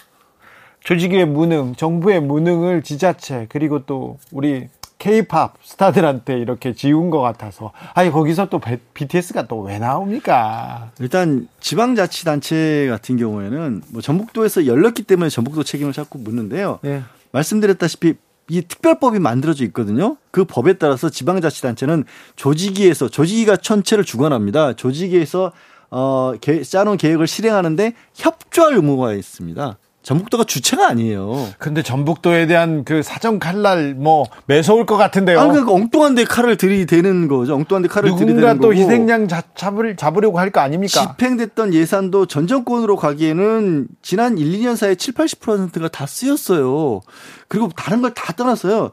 [0.80, 8.12] 조직의 무능, 정부의 무능을 지자체 그리고 또 우리 케이팝 스타들한테 이렇게 지운 것 같아서 아니
[8.12, 8.60] 거기서 또
[8.94, 10.92] BTS가 또 왜 나옵니까?
[11.00, 16.80] 일단 지방자치단체 같은 경우에는 뭐 전북도에서 열렸기 때문에 전북도 책임을 자꾸 묻는데요.
[16.82, 17.02] 네.
[17.32, 18.16] 말씀드렸다시피
[18.50, 20.18] 이 특별법이 만들어져 있거든요.
[20.32, 22.04] 그 법에 따라서 지방자치단체는
[22.36, 24.74] 조직위에서 조직위가 전체를 주관합니다.
[24.74, 25.52] 조직위에서
[25.92, 26.34] 어
[26.68, 29.78] 짜놓은 계획을 실행하는데 협조할 의무가 있습니다.
[30.10, 31.50] 전북도가 주체가 아니에요.
[31.60, 35.40] 근데 전북도에 대한 그 사정 칼날 뭐 매서울 것 같은데요.
[35.40, 37.54] 아, 그러니까 엉뚱한 데 칼을 들이대는 거죠.
[37.54, 38.48] 엉뚱한 데 칼을 들이대는 거고.
[38.56, 41.00] 누군가 또 희생양 잡을, 잡으려고 할 거 아닙니까?
[41.16, 47.02] 집행됐던 예산도 전 정권으로 가기에는 지난 1, 2년 사이에 7, 80%가 다 쓰였어요.
[47.48, 48.90] 그리고 다른 걸 다 떠났어요.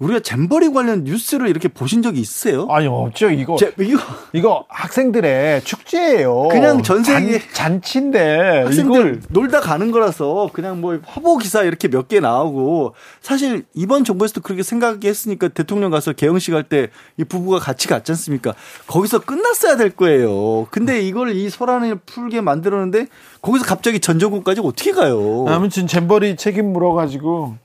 [0.00, 2.66] 우리가 잼버리 관련 뉴스를 이렇게 보신 적이 있으세요?
[2.70, 3.30] 아니 없죠.
[3.30, 4.00] 이거 제, 이거
[4.32, 6.48] 이거 학생들의 축제예요.
[6.48, 8.64] 그냥 전 세계 잔, 치인데
[8.96, 14.40] 이걸 놀다 가는 거라서 그냥 뭐 화보 기사 이렇게 몇 개 나오고 사실 이번 정부에서도
[14.40, 18.54] 그렇게 생각했으니까 대통령 가서 개영식 할 때 이 부부가 같이 갔지 않습니까?
[18.86, 20.66] 거기서 끝났어야 될 거예요.
[20.70, 23.06] 근데 이걸 이 소란을 풀게 만들었는데
[23.42, 25.44] 거기서 갑자기 전정국까지 어떻게 가요?
[25.46, 27.56] 아무튼 잼버리 책임 물어가지고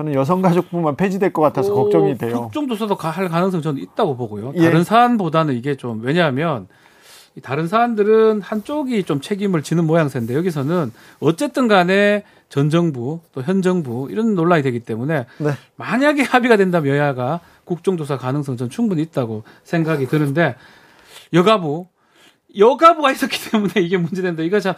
[0.00, 2.48] 저는 여성가족부만 폐지될 것 같아서 오, 걱정이 돼요.
[2.48, 4.52] 그 정도서도 할 가능성 저는 있다고 보고요.
[4.56, 4.62] 예.
[4.64, 6.68] 다른 사안보다는 이게 좀 왜냐하면
[7.42, 14.08] 다른 사안들은 한쪽이 좀 책임을 지는 모양새인데 여기서는 어쨌든 간에 전 정부 또 현 정부
[14.10, 15.50] 이런 논란이 되기 때문에 네.
[15.76, 20.56] 만약에 합의가 된다면 여야가 국정조사 가능성 전 충분히 있다고 생각이 드는데
[21.34, 21.86] 여가부
[22.56, 24.42] 여가부가 있었기 때문에 이게 문제된다.
[24.42, 24.74] 이거 참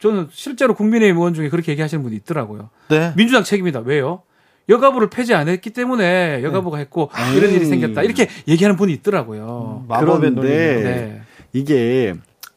[0.00, 2.68] 저는 실제로 국민의힘 의원 중에 그렇게 얘기하시는 분이 있더라고요.
[2.88, 3.14] 네.
[3.16, 3.80] 민주당 책임이다.
[3.80, 4.22] 왜요?
[4.70, 7.36] 여가부를 폐지 안 했기 때문에 여가부가 했고 네.
[7.36, 8.02] 이런 일이 생겼다.
[8.02, 9.84] 이렇게 얘기하는 분이 있더라고요.
[9.88, 10.40] 음, 그런데
[10.82, 11.22] 네.
[11.52, 12.14] 이게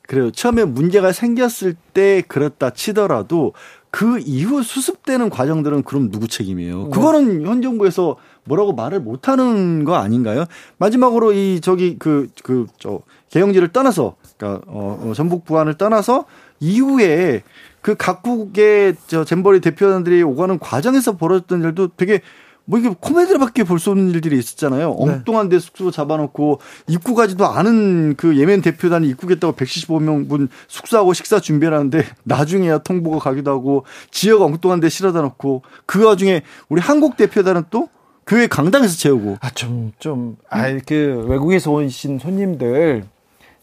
[0.07, 0.31] 그래요.
[0.31, 3.53] 처음에 문제가 생겼을 때 그렇다 치더라도
[3.89, 6.83] 그 이후 수습되는 과정들은 그럼 누구 책임이에요?
[6.85, 6.89] 네.
[6.91, 10.45] 그거는 현 정부에서 뭐라고 말을 못 하는 거 아닌가요?
[10.77, 16.25] 마지막으로 이 저기 그 그 저 개영지를 떠나서 그러니까 어, 어 전북 부안을 떠나서
[16.59, 17.41] 이후에
[17.83, 22.21] 그 각국의 저 잼버리 대표단들이 오가는 과정에서 벌어졌던 일도 되게
[22.65, 24.89] 뭐 이게 코미디로밖에 볼 수 없는 일들이 있었잖아요.
[24.89, 24.95] 네.
[24.97, 31.73] 엉뚱한 데 숙소 잡아놓고 입구가지도 않은 그 예멘 대표단이 입국했다고 175명 분 숙소하고 식사 준비를
[31.73, 37.65] 하는데 나중에야 통보가 가기도 하고 지역 엉뚱한 데 실어다 놓고 그 와중에 우리 한국 대표단은
[37.69, 37.89] 또
[38.25, 39.39] 교회 강당에서 채우고.
[39.41, 43.03] 아, 좀, 좀, 아, 그 외국에서 오신 손님들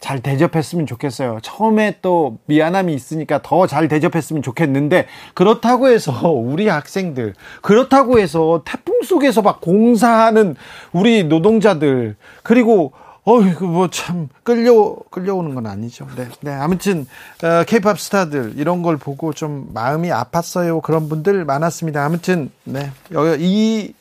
[0.01, 1.39] 잘 대접했으면 좋겠어요.
[1.43, 9.03] 처음에 또 미안함이 있으니까 더 잘 대접했으면 좋겠는데 그렇다고 해서 우리 학생들 그렇다고 해서 태풍
[9.03, 10.57] 속에서 막 공사하는
[10.93, 12.93] 우리 노동자들 그리고
[13.25, 16.07] 어이구 뭐참 끌려 끌려오는 건 아니죠.
[16.17, 17.07] 네, 네 아무튼
[17.45, 20.81] 어, 케이팝 스타들 이런 걸 보고 좀 마음이 아팠어요.
[20.81, 22.03] 그런 분들 많았습니다.
[22.05, 22.91] 아무튼 네,
[23.39, 23.93] 이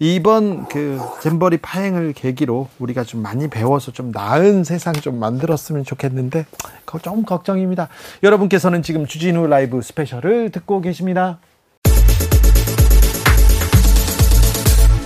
[0.00, 6.46] 이번 그 잼버리 파행을 계기로 우리가 좀 많이 배워서 좀 나은 세상 좀 만들었으면 좋겠는데
[7.02, 7.88] 좀 걱정입니다.
[8.22, 11.38] 여러분께서는 지금 주진우 라이브 스페셜을 듣고 계십니다.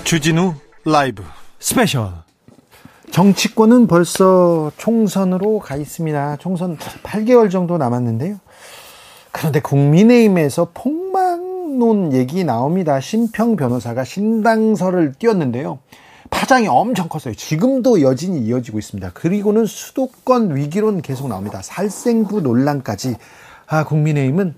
[0.04, 1.22] 주진우 라이브
[1.58, 2.12] 스페셜.
[3.10, 6.36] 정치권은 벌써 총선으로 가 있습니다.
[6.36, 8.36] 총선 8개월 정도 남았는데요.
[9.30, 13.00] 그런데 국민의힘에서 폭망론 얘기 나옵니다.
[13.00, 15.78] 신평 변호사가 신당설을 띄웠는데요.
[16.30, 17.34] 파장이 엄청 컸어요.
[17.34, 19.10] 지금도 여진이 이어지고 있습니다.
[19.14, 21.60] 그리고는 수도권 위기론 계속 나옵니다.
[21.62, 23.16] 살생부 논란까지.
[23.66, 24.54] 아, 국민의힘은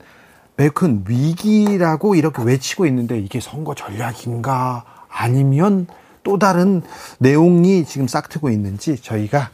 [0.56, 5.86] 매우 큰 위기라고 이렇게 외치고 있는데 이게 선거 전략인가 아니면
[6.22, 6.82] 또 다른
[7.18, 9.50] 내용이 지금 싹트고 있는지 저희가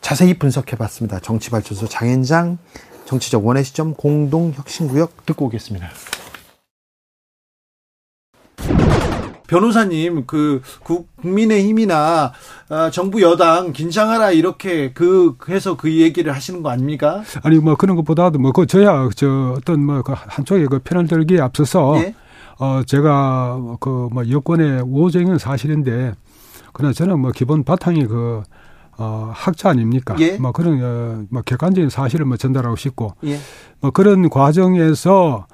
[0.00, 1.18] 자세히 분석해 봤습니다.
[1.18, 2.58] 정치발전소 장현장
[3.06, 5.88] 정치적 원의 시점 공동혁신구역 듣고 오겠습니다.
[9.54, 12.32] 변호사님, 그 국민의힘이나
[12.70, 17.22] 어, 정부 여당 긴장하라 이렇게 그 해서 그 얘기를 하시는 거 아닙니까?
[17.42, 22.14] 아니 뭐 그런 것보다도 뭐그 저야 저 어떤 뭐그 한쪽에 그 편을 들기에 앞서서 예?
[22.58, 26.14] 어 제가 그 뭐 여권의 우호적인 사실인데
[26.72, 28.42] 그러나 저는 뭐 기본 바탕이 그
[28.98, 30.16] 어, 학자 아닙니까?
[30.18, 30.36] 예?
[30.36, 33.38] 뭐 그런 어, 뭐 객관적인 사실을 뭐 전달하고 싶고 예?
[33.80, 35.46] 뭐 그런 과정에서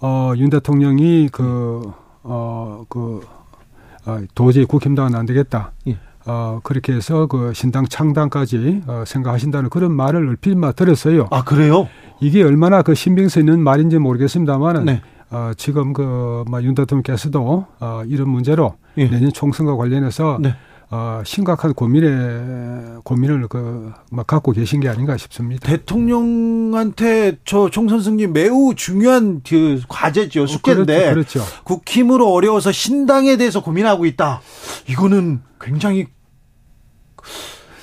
[0.00, 1.90] 어, 윤 대통령이 그
[2.24, 3.20] 어, 그,
[4.06, 5.72] 어, 도저히 국힘당은 안 되겠다.
[5.86, 5.98] 예.
[6.26, 11.28] 어, 그렇게 해서 그 신당 창당까지 어, 생각하신다는 그런 말을 얼핏만 들었어요.
[11.30, 11.88] 아, 그래요?
[12.20, 15.02] 이게 얼마나 그 신빙성 있는 말인지 모르겠습니다만은 네.
[15.30, 19.08] 어, 지금 그, 뭐, 윤 대통령께서도 어, 이런 문제로 예.
[19.08, 20.54] 내년 총선과 관련해서 네.
[20.90, 25.66] 어, 심각한 고민에 고민을 그막 갖고 계신 게 아닌가 싶습니다.
[25.66, 31.62] 대통령한테 저 총선 승리 매우 중요한 그 과제죠 숙제인데 어, 그렇죠, 그렇죠.
[31.64, 34.40] 국힘으로 어려워서 신당에 대해서 고민하고 있다.
[34.88, 36.06] 이거는 굉장히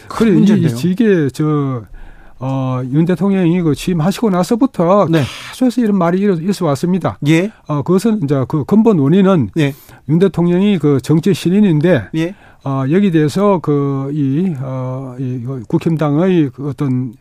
[0.07, 0.75] 큰 문제인데요.
[0.85, 1.83] 이게 저
[2.41, 5.21] 어, 윤 대통령이 그 취임하시고 나서부터 네.
[5.51, 7.17] 계속해서 이런 말이 있어 왔습니다.
[7.27, 7.51] 예.
[7.67, 9.73] 어, 그것은 이제 그 근본 원인은 예.
[10.09, 12.35] 윤 대통령이 그 정치 신인인데 예.
[12.63, 17.13] 어, 여기 대해서 그, 이, 어, 이 국힘당의 그 어떤,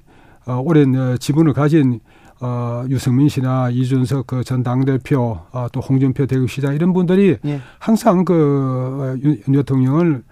[0.47, 2.01] 어, 오랜 어, 지분을 가진
[2.43, 7.61] 어, 유승민 씨나 이준석 그 전 당대표, 어, 또 홍준표 대구시장 이런 분들이 예.
[7.79, 10.23] 항상 그 윤, 윤 대통령을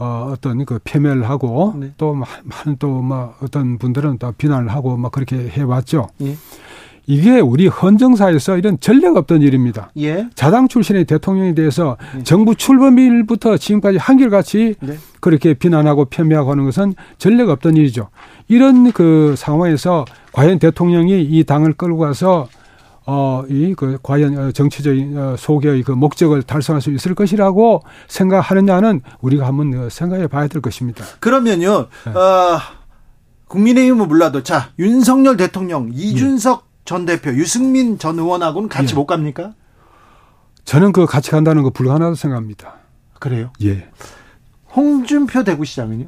[0.00, 1.92] 어, 어떤 그 패멸하고 네.
[1.98, 6.08] 또 많은 또뭐 어떤 분들은 또 비난을 하고 막 그렇게 해왔죠.
[6.22, 6.36] 예.
[7.06, 9.90] 이게 우리 헌정사에서 이런 전례가 없던 일입니다.
[9.98, 10.26] 예.
[10.34, 12.22] 자당 출신의 대통령에 대해서 예.
[12.22, 14.94] 정부 출범일부터 지금까지 한결같이 네.
[15.20, 18.08] 그렇게 비난하고 폄훼하고 하는 것은 전례가 없던 일이죠.
[18.48, 22.48] 이런 그 상황에서 과연 대통령이 이 당을 끌고 가서
[23.06, 29.00] 어, 이, 그, 과연 어, 정치적인 어, 소개의 그 목적을 달성할 수 있을 것이라고 생각하느냐는
[29.20, 31.04] 우리가 한번 어, 생각해 봐야 될 것입니다.
[31.18, 32.10] 그러면요, 네.
[32.12, 32.60] 어,
[33.48, 36.70] 국민의힘은 몰라도 자, 윤석열 대통령, 이준석 예.
[36.84, 38.96] 전 대표, 유승민 전 의원하고는 같이 예.
[38.96, 39.54] 못 갑니까?
[40.64, 42.74] 저는 그 같이 간다는 거 불가능하다고 생각합니다.
[43.18, 43.50] 그래요?
[43.64, 43.88] 예.
[44.74, 46.06] 홍준표 대구시장은요?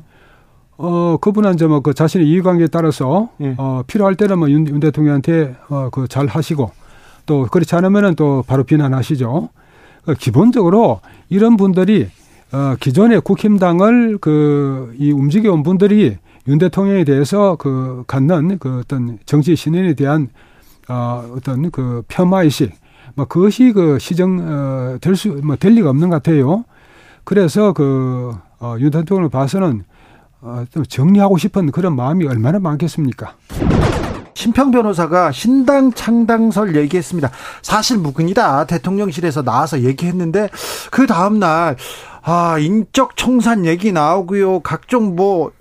[0.78, 3.54] 어, 그분은 이제 뭐 그 자신의 이해관계에 따라서 예.
[3.58, 6.70] 어, 필요할 때는 뭐 윤, 윤 대통령한테 어, 그 잘 하시고
[7.26, 9.48] 또 그렇지 않으면은 또 바로 비난하시죠.
[10.06, 12.08] 어, 기본적으로 이런 분들이
[12.52, 16.16] 어, 기존의 국힘당을 그 이 움직여온 분들이
[16.48, 20.28] 윤 대통령에 대해서 그 갖는 그 어떤 정치 신인에 대한
[20.88, 22.72] 어, 어떤 그 폄하의식,
[23.14, 26.64] 뭐 그것이 그 시정, 어, 될 수, 뭐될 리가 없는 것 같아요.
[27.24, 29.84] 그래서 그, 어, 윤 대통령을 봐서는
[30.40, 33.36] 어, 좀 정리하고 싶은 그런 마음이 얼마나 많겠습니까?
[34.34, 37.30] 심평 변호사가 신당 창당설 얘기했습니다.
[37.62, 38.66] 사실 무근이다.
[38.66, 40.48] 대통령실에서 나와서 얘기했는데
[40.90, 41.76] 그 다음 날
[42.22, 44.60] 아, 인적 청산 얘기 나오고요.
[44.60, 45.52] 각종 뭐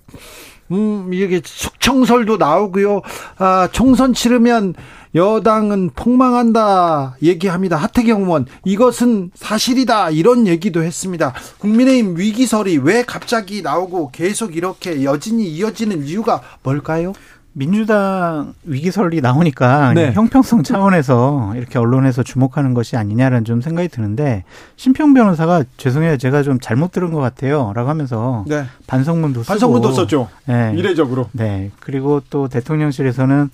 [0.72, 3.02] 음, 이게 숙청설도 나오고요.
[3.38, 4.76] 아, 총선 치르면
[5.14, 7.76] 여당은 폭망한다 얘기합니다.
[7.76, 11.34] 하태경 의원 이것은 사실이다 이런 얘기도 했습니다.
[11.60, 17.12] 국민의힘 위기설이 왜 갑자기 나오고 계속 이렇게 여진이 이어지는 이유가 뭘까요?
[17.54, 20.12] 민주당 위기설이 나오니까 네.
[20.14, 24.46] 형평성 차원에서 이렇게 언론에서 주목하는 것이 아니냐라는 좀 생각이 드는데
[24.78, 28.64] 심평 변호사가 죄송해요 제가 좀 잘못 들은 것 같아요라고 하면서 네.
[28.88, 30.74] 반성문도 쓰고 반성문도 썼죠 네.
[30.78, 33.50] 이례적으로 네 그리고 또 대통령실에서는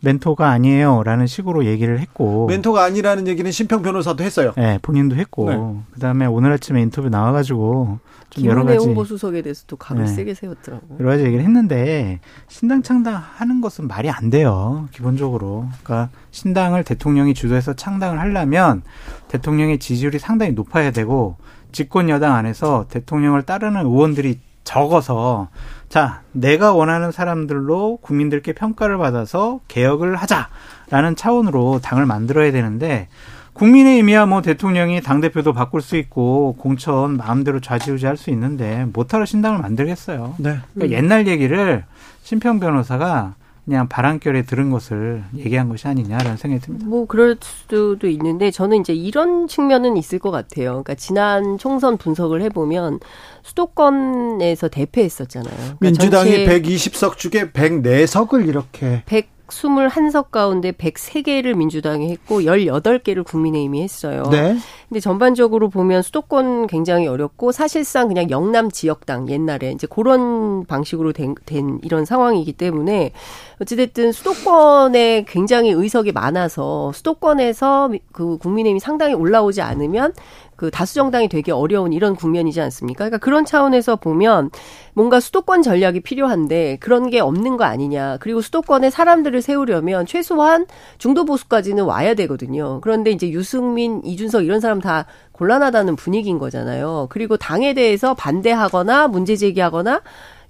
[0.00, 5.56] 멘토가 아니에요라는 식으로 얘기를 했고 멘토가 아니라는 얘기는 심평 변호사도 했어요 네 본인도 했고 네.
[5.92, 10.08] 그다음에 오늘 아침에 인터뷰 나와가지고 좀 여러 가지 홍보수석에 대해서도 각을 네.
[10.08, 14.88] 세게 세웠더라고요 여러 가지 얘기를 했는데 신당 창당 하는 것은 말이 안 돼요.
[14.92, 15.68] 기본적으로.
[15.82, 18.82] 그러니까 신당을 대통령이 주도해서 창당을 하려면
[19.28, 21.36] 대통령의 지지율이 상당히 높아야 되고
[21.72, 25.48] 집권 여당 안에서 대통령을 따르는 의원들이 적어서
[25.88, 33.08] 자, 내가 원하는 사람들로 국민들께 평가를 받아서 개혁을 하자라는 차원으로 당을 만들어야 되는데
[33.56, 39.58] 국민의힘이야 뭐 대통령이 당대표도 바꿀 수 있고 공천 마음대로 좌지우지 할 수 있는데 못하러 신당을
[39.60, 40.34] 만들겠어요.
[40.38, 40.58] 네.
[40.74, 41.84] 그러니까 옛날 얘기를
[42.22, 43.34] 심평 변호사가
[43.66, 46.86] 그냥 바람결에 들은 것을 얘기한 것이 아니냐라는 생각이 듭니다.
[46.86, 50.70] 뭐 그럴 수도 있는데 저는 이제 이런 측면은 있을 것 같아요.
[50.70, 53.00] 그러니까 지난 총선 분석을 해보면
[53.42, 55.56] 수도권에서 대패했었잖아요.
[55.56, 64.24] 그러니까 민주당이 120석 중에 104석을 이렇게 100 121석 가운데 103개를 민주당이 했고 18개를 국민의힘이 했어요.
[64.30, 64.56] 네.
[64.88, 71.34] 근데 전반적으로 보면 수도권 굉장히 어렵고 사실상 그냥 영남 지역당 옛날에 이제 그런 방식으로 된,
[71.44, 73.12] 된 이런 상황이기 때문에
[73.60, 80.12] 어찌됐든 수도권에 굉장히 의석이 많아서 수도권에서 그 국민의힘이 상당히 올라오지 않으면
[80.56, 83.04] 그 다수 정당이 되기 어려운 이런 국면이지 않습니까?
[83.04, 84.50] 그러니까 그런 차원에서 보면
[84.94, 88.16] 뭔가 수도권 전략이 필요한데 그런 게 없는 거 아니냐.
[88.20, 90.66] 그리고 수도권에 사람들을 세우려면 최소한
[90.98, 92.80] 중도 보수까지는 와야 되거든요.
[92.80, 97.08] 그런데 이제 유승민, 이준석 이런 사람 다 곤란하다는 분위기인 거잖아요.
[97.10, 100.00] 그리고 당에 대해서 반대하거나 문제 제기하거나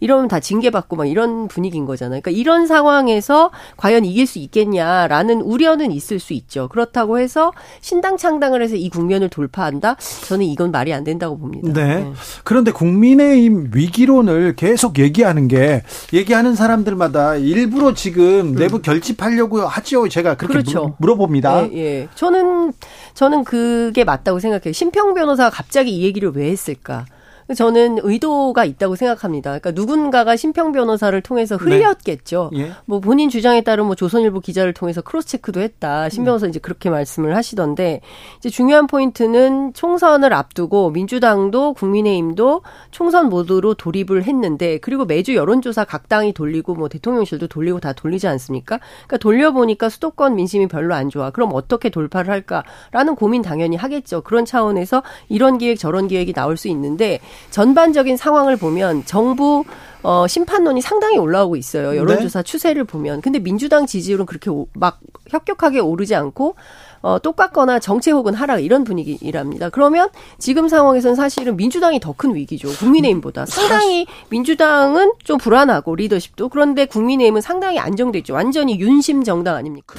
[0.00, 2.20] 이러면 다 징계받고 막 이런 분위기인 거잖아요.
[2.20, 6.68] 그러니까 이런 상황에서 과연 이길 수 있겠냐라는 우려는 있을 수 있죠.
[6.68, 9.96] 그렇다고 해서 신당 창당을 해서 이 국면을 돌파한다?
[10.28, 11.72] 저는 이건 말이 안 된다고 봅니다.
[11.72, 11.96] 네.
[11.96, 12.12] 네.
[12.44, 15.82] 그런데 국민의힘 위기론을 계속 얘기하는 게
[16.12, 18.54] 얘기하는 사람들마다 일부러 지금 음.
[18.54, 20.08] 내부 결집하려고 하죠.
[20.08, 20.94] 제가 그렇게 그렇죠.
[20.98, 21.68] 물 어봅니다.
[21.72, 22.08] 예, 예.
[22.14, 22.72] 저는
[23.14, 24.72] 저는 그게 맞다고 생각해요.
[24.72, 27.06] 심평 변호사가 갑자기 이 얘기를 왜 했을까?
[27.54, 29.50] 저는 의도가 있다고 생각합니다.
[29.58, 31.64] 그러니까 누군가가 신평 변호사를 통해서 네.
[31.64, 32.50] 흘렸겠죠.
[32.52, 32.60] 네.
[32.60, 32.72] 예.
[32.86, 36.08] 뭐 본인 주장에 따른 뭐 조선일보 기자를 통해서 크로스 체크도 했다.
[36.08, 38.00] 신 변호사 이제 그렇게 말씀을 하시던데
[38.38, 46.08] 이제 중요한 포인트는 총선을 앞두고 민주당도 국민의힘도 총선 모드로 돌입을 했는데 그리고 매주 여론조사 각
[46.08, 48.80] 당이 돌리고 뭐 대통령실도 돌리고 다 돌리지 않습니까?
[49.06, 51.30] 그러니까 돌려보니까 수도권 민심이 별로 안 좋아.
[51.30, 54.22] 그럼 어떻게 돌파를 할까라는 고민 당연히 하겠죠.
[54.22, 57.20] 그런 차원에서 이런 기획 저런 기획이 나올 수 있는데
[57.50, 59.64] 전반적인 상황을 보면 정부
[60.02, 61.96] 어, 심판론이 상당히 올라오고 있어요.
[61.96, 62.44] 여론조사 네.
[62.44, 63.20] 추세를 보면.
[63.22, 66.54] 근데 민주당 지지율은 그렇게 오, 막 혁격하게 오르지 않고
[67.02, 69.68] 어, 똑같거나 정체 혹은 하락 이런 분위기랍니다.
[69.68, 72.68] 그러면 지금 상황에서는 사실은 민주당이 더 큰 위기죠.
[72.68, 73.46] 국민의힘보다.
[73.46, 78.32] 상당히 민주당은 좀 불안하고 리더십도 그런데 국민의힘은 상당히 안정돼 있죠.
[78.32, 79.96] 완전히 윤심 정당 아닙니까?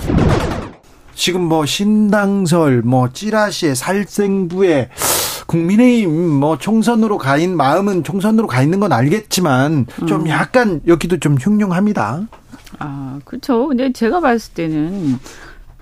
[1.14, 4.90] 지금 뭐 신당설, 뭐 찌라시에 살생부에
[5.48, 10.28] 국민의힘 뭐 총선으로 가인 마음은 총선으로 가 있는 건 알겠지만 좀 음.
[10.30, 12.28] 약간 여기도 좀 흉흉합니다.
[12.80, 13.68] 아, 그렇죠.
[13.68, 15.18] 근데 제가 봤을 때는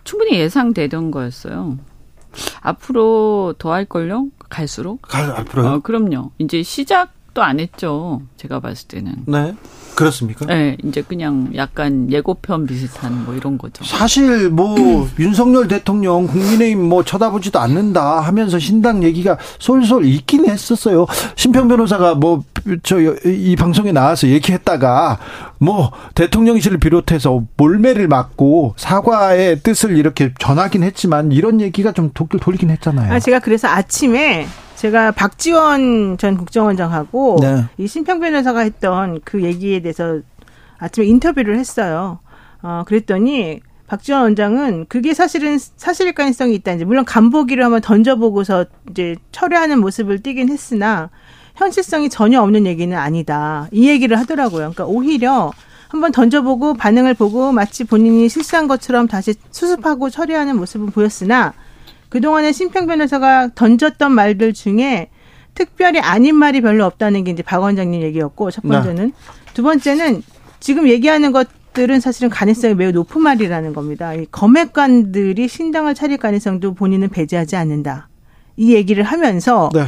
[0.04, 1.78] 충분히 예상되던 거였어요.
[2.62, 4.28] 앞으로 더 할 걸요?
[4.50, 5.02] 갈수록?
[5.02, 5.68] 갈, 앞으로요?
[5.70, 6.32] 어, 그럼요.
[6.38, 8.22] 이제 시작 도 안 했죠.
[8.38, 9.14] 제가 봤을 때는.
[9.28, 9.54] 네.
[9.96, 10.46] 그렇습니까?
[10.46, 13.84] 네, 이제 그냥 약간 예고편 비슷한 뭐 이런 거죠.
[13.86, 21.06] 사실 뭐 윤석열 대통령 국민의힘 뭐 쳐다보지도 않는다 하면서 신당 얘기가 솔솔 있긴 했었어요.
[21.36, 22.44] 심평 변호사가 뭐
[22.82, 25.20] 저 이 방송에 나와서 얘기했다가
[25.60, 32.72] 뭐 대통령실을 비롯해서 몰매를 맞고 사과의 뜻을 이렇게 전하긴 했지만 이런 얘기가 좀 돌, 돌리긴
[32.72, 33.14] 했잖아요.
[33.14, 34.48] 아, 제가 그래서 아침에
[34.86, 37.64] 제가 박지원 전 국정원장하고 네.
[37.80, 40.20] 이 신평 변호사가 했던 그 얘기에 대해서
[40.78, 42.20] 아침에 인터뷰를 했어요.
[42.62, 46.74] 어, 그랬더니 박지원 원장은 그게 사실은 사실일 가능성이 있다.
[46.74, 51.10] 이제 물론 간보기를 한번 던져보고서 이제 철회하는 모습을 띠긴 했으나
[51.56, 53.68] 현실성이 전혀 없는 얘기는 아니다.
[53.72, 54.72] 이 얘기를 하더라고요.
[54.72, 55.52] 그러니까 오히려
[55.88, 61.54] 한번 던져보고 반응을 보고 마치 본인이 실수한 것처럼 다시 수습하고 처리하는 모습은 보였으나
[62.16, 65.10] 그동안에 심평 변호사가 던졌던 말들 중에
[65.54, 69.14] 특별히 아닌 말이 별로 없다는 게 이제 박 원장님 얘기였고 첫 번째는 네.
[69.54, 70.24] 두 번째는
[70.62, 74.14] 지금 얘기하는 것들은 사실은 가능성이 매우 높은 말이라는 겁니다.
[74.14, 78.08] 이 검핵관들이 신당을 차릴 가능성도 본인은 배제하지 않는다.
[78.56, 79.84] 이 얘기를 하면서 네.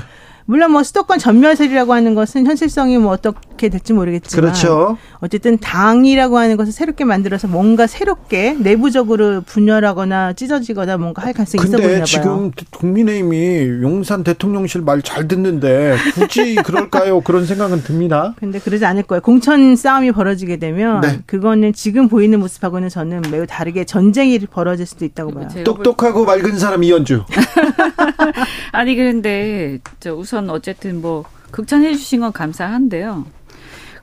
[0.50, 4.98] 물론 뭐 수도권 전멸설이라고 하는 것은 현실성이 뭐 어떻게 될지 모르겠지만 그렇죠.
[5.20, 11.78] 어쨌든 당이라고 하는 것을 새롭게 만들어서 뭔가 새롭게 내부적으로 분열하거나 찢어지거나 뭔가 할 가능성이 있어
[11.78, 12.04] 보이나 봐요.
[12.06, 17.22] 지금 국민의힘이 용산 대통령실 말 잘 듣는데 굳이 그럴까요?
[17.22, 18.34] 그런 생각은 듭니다.
[18.40, 19.22] 근데 그러지 않을 거예요.
[19.22, 21.20] 공천 싸움이 벌어지게 되면 네.
[21.26, 25.48] 그거는 지금 보이는 모습하고는 저는 매우 다르게 전쟁이 벌어질 수도 있다고 봐요.
[25.66, 27.24] 똑똑하고 맑은 사람 이현주.
[28.72, 33.26] 아니 그런데 저 우선 우선 어쨌든 뭐 극찬해 주신 건 감사한데요.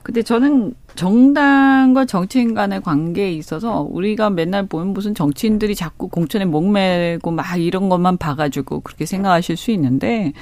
[0.03, 7.31] 근데 저는 정당과 정치인 간의 관계에 있어서 우리가 맨날 보면 무슨 정치인들이 자꾸 공천에 목매고
[7.31, 10.33] 막 이런 것만 봐가지고 그렇게 생각하실 수 있는데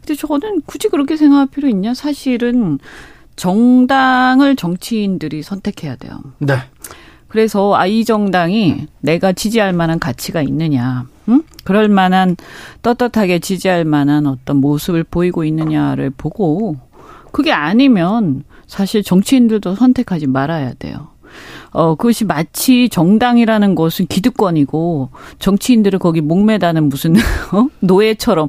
[0.00, 1.94] 근데 저는 굳이 그렇게 생각할 필요 있냐?
[1.94, 2.80] 사실은
[3.36, 6.20] 정당을 정치인들이 선택해야 돼요.
[6.38, 6.56] 네.
[7.28, 11.06] 그래서 아이 정당이 내가 지지할 만한 가치가 있느냐.
[11.28, 11.42] 응?
[11.64, 12.36] 그럴 만한
[12.82, 16.76] 떳떳하게 지지할 만한 어떤 모습을 보이고 있느냐를 보고
[17.32, 21.08] 그게 아니면 사실 정치인들도 선택하지 말아야 돼요.
[21.72, 27.14] 어, 그것이 마치 정당이라는 것은 기득권이고 정치인들을 거기 목매다는 무슨
[27.52, 27.68] 어?
[27.80, 28.48] 노예처럼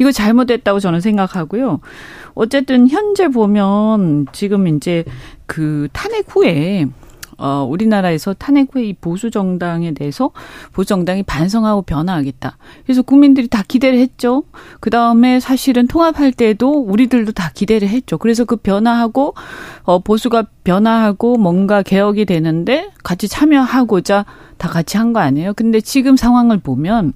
[0.00, 1.80] 이거 잘못됐다고 저는 생각하고요.
[2.34, 5.04] 어쨌든 현재 보면 지금 이제
[5.46, 6.86] 그 탄핵 후에
[7.38, 10.30] 어, 우리나라에서 탄핵 후에 이 보수 정당에 대해서
[10.72, 12.56] 보수 정당이 반성하고 변화하겠다.
[12.84, 14.44] 그래서 국민들이 다 기대를 했죠.
[14.80, 18.18] 그 다음에 사실은 통합할 때도 우리들도 다 기대를 했죠.
[18.18, 19.34] 그래서 그 변화하고
[19.82, 24.24] 어, 보수가 변화하고 뭔가 개혁이 되는데 같이 참여하고자
[24.56, 25.52] 다 같이 한 거 아니에요?
[25.54, 27.12] 근데 지금 상황을 보면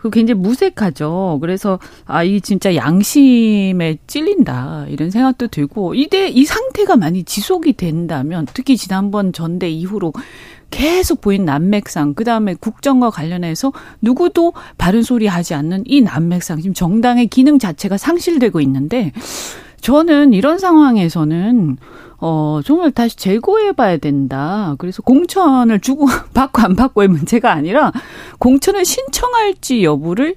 [0.00, 1.38] 그 굉장히 무색하죠.
[1.40, 4.86] 그래서 아, 이 진짜 양심에 찔린다.
[4.88, 10.12] 이런 생각도 들고 이대 이 상태가 많이 지속이 된다면 특히 지난번 전대 이후로
[10.70, 16.74] 계속 보인 난맥상, 그 다음에 국정과 관련해서 누구도 바른 소리 하지 않는 이 난맥상, 지금
[16.74, 19.12] 정당의 기능 자체가 상실되고 있는데,
[19.80, 21.76] 저는 이런 상황에서는
[22.18, 24.74] 어, 정말 다시 재고해 봐야 된다.
[24.78, 27.92] 그래서 공천을 주고 받고 안 받고의 문제가 아니라
[28.38, 30.36] 공천을 신청할지 여부를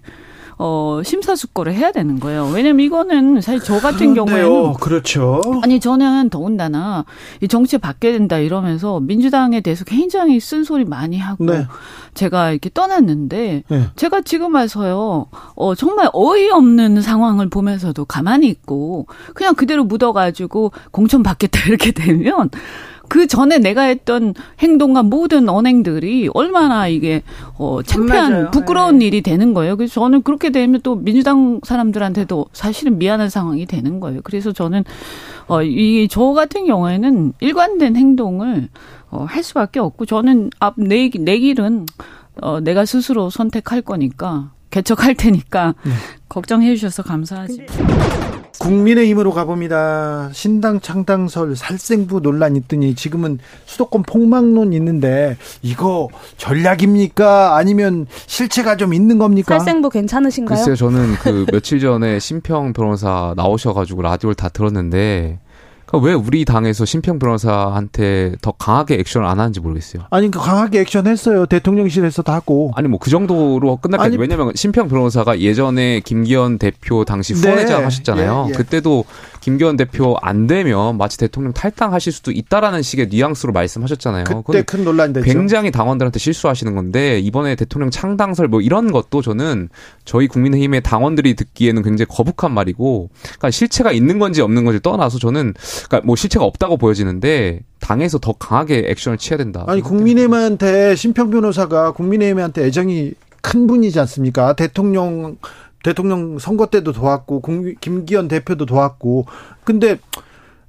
[0.65, 2.49] 어, 심사숙고를 해야 되는 거예요.
[2.53, 4.45] 왜냐면 이거는 사실 저 같은 그런데요.
[4.45, 4.73] 경우에는.
[4.75, 5.41] 그렇죠.
[5.61, 7.03] 아니, 저는 더군다나
[7.41, 11.67] 이 정치 바뀌어야 된다 이러면서 민주당에 대해서 굉장히 쓴소리 많이 하고 네.
[12.13, 13.87] 제가 이렇게 떠났는데 네.
[13.97, 21.23] 제가 지금 와서요, 어, 정말 어이없는 상황을 보면서도 가만히 있고 그냥 그대로 묻어 가지고 공천
[21.23, 22.49] 받겠다 이렇게 되면
[23.13, 27.21] 그 전에 내가 했던 행동과 모든 언행들이 얼마나 이게
[27.59, 28.49] 어 창피한 맞아요.
[28.49, 29.05] 부끄러운 네.
[29.05, 29.77] 일이 되는 거예요.
[29.77, 34.21] 그래서 저는 그렇게 되면 또 민주당 사람들한테도 사실은 미안한 상황이 되는 거예요.
[34.23, 34.83] 그래서 저는
[35.45, 38.69] 어이 저 같은 경우에는 일관된 행동을
[39.11, 41.85] 어할 수밖에 없고 저는 앞내 내 길은
[42.41, 45.91] 어 내가 스스로 선택할 거니까 개척할 테니까 네.
[46.29, 47.67] 걱정해 주셔서 감사하지.
[48.59, 50.29] 국민의힘으로 가봅니다.
[50.31, 57.55] 신당 창당설 살생부 논란 있더니 지금은 수도권 폭망론 있는데 이거 전략입니까?
[57.57, 59.57] 아니면 실체가 좀 있는 겁니까?
[59.57, 60.57] 살생부 괜찮으신가요?
[60.57, 65.39] 글쎄요, 저는 그 며칠 전에 심평 변호사 나오셔가지고 라디오를 다 들었는데
[65.93, 70.03] 그러니까 왜 우리 당에서 심평 변호사한테 더 강하게 액션을 안 하는지 모르겠어요.
[70.09, 71.45] 아니 그 강하게 액션했어요.
[71.45, 72.71] 대통령실에서도 하고.
[72.75, 74.17] 아니 뭐 그 정도로 끝났겠죠.
[74.17, 77.83] 왜냐면 심평 변호사가 예전에 김기현 대표 당시 후원회장 네.
[77.83, 78.45] 하셨잖아요.
[78.47, 78.55] 예, 예.
[78.55, 79.03] 그때도
[79.41, 84.43] 김기현 대표 안 되면 마치 대통령 탈당하실 수도 있다라는 식의 뉘앙스로 말씀하셨잖아요.
[84.45, 85.25] 그때 큰 논란 됐죠.
[85.25, 89.67] 굉장히 당원들한테 실수하시는 건데 이번에 대통령 창당설 뭐 이런 것도 저는
[90.05, 95.53] 저희 국민의힘의 당원들이 듣기에는 굉장히 거북한 말이고 그러니까 실체가 있는 건지 없는 건지 떠나서 저는
[95.87, 99.63] 그러니까 뭐 실체가 없다고 보여지는데 당에서 더 강하게 액션을 취해야 된다.
[99.67, 104.53] 아니 국민의힘한테 심평 변호사가 국민의힘한테 애정이 큰 분이지 않습니까?
[104.53, 105.37] 대통령
[105.83, 107.41] 대통령 선거 때도 도왔고
[107.81, 109.25] 김기현 대표도 도왔고
[109.63, 109.97] 근데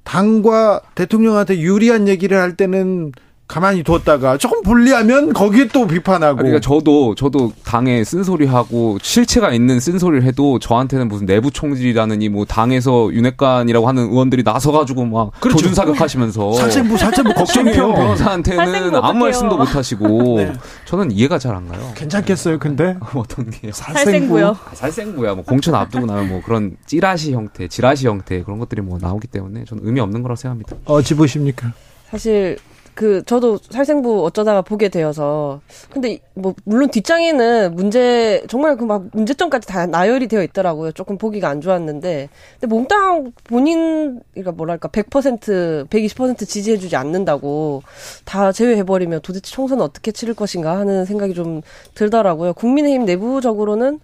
[0.03, 3.11] 당과 대통령한테 유리한 얘기를 할 때는
[3.47, 6.37] 가만히 뒀다가 조금 불리하면 거기에 또 비판하고.
[6.37, 13.13] 그러니까 저도 저도 당에 쓴소리하고 실체가 있는 쓴소리를 해도 저한테는 무슨 내부 총질이라느니 뭐 당에서
[13.13, 15.57] 윤핵관이라고 하는 의원들이 나서 가지고 막 그렇죠.
[15.59, 17.93] 조준 사격하시면서 살생부 살생부 걱정해요.
[17.93, 20.53] 변호사한테는 아무 말씀도 못 하시고 네.
[20.85, 21.91] 저는 이해가 잘 안 가요.
[21.95, 24.57] 괜찮겠어요, 근데 어떤 게 살생부요?
[24.73, 25.35] 살생부야.
[25.35, 29.63] 뭐 공천 앞두고 나면 뭐 그런 찌라시 형태, 지라시 형태 그런 것들이 뭐 나오기 때문에
[29.65, 30.75] 저는 의미 없는 거라고 생각합니다.
[30.85, 31.71] 어찌 보십니까?
[32.09, 32.57] 사실
[32.95, 35.59] 그 저도 살생부 어쩌다가 보게 되어서
[35.91, 40.91] 근데 뭐 물론 뒷장에는 문제 정말 그 막 문제점까지 다 나열이 되어 있더라고요.
[40.91, 42.29] 조금 보기가 안 좋았는데
[42.59, 47.83] 근데 몽땅 본인 그러니까 뭐랄까 100% 120% 지지해 주지 않는다고
[48.23, 51.61] 다 제외해 버리면 도대체 총선은 어떻게 치를 것인가 하는 생각이 좀
[51.95, 52.53] 들더라고요.
[52.53, 53.99] 국민의힘 내부적으로는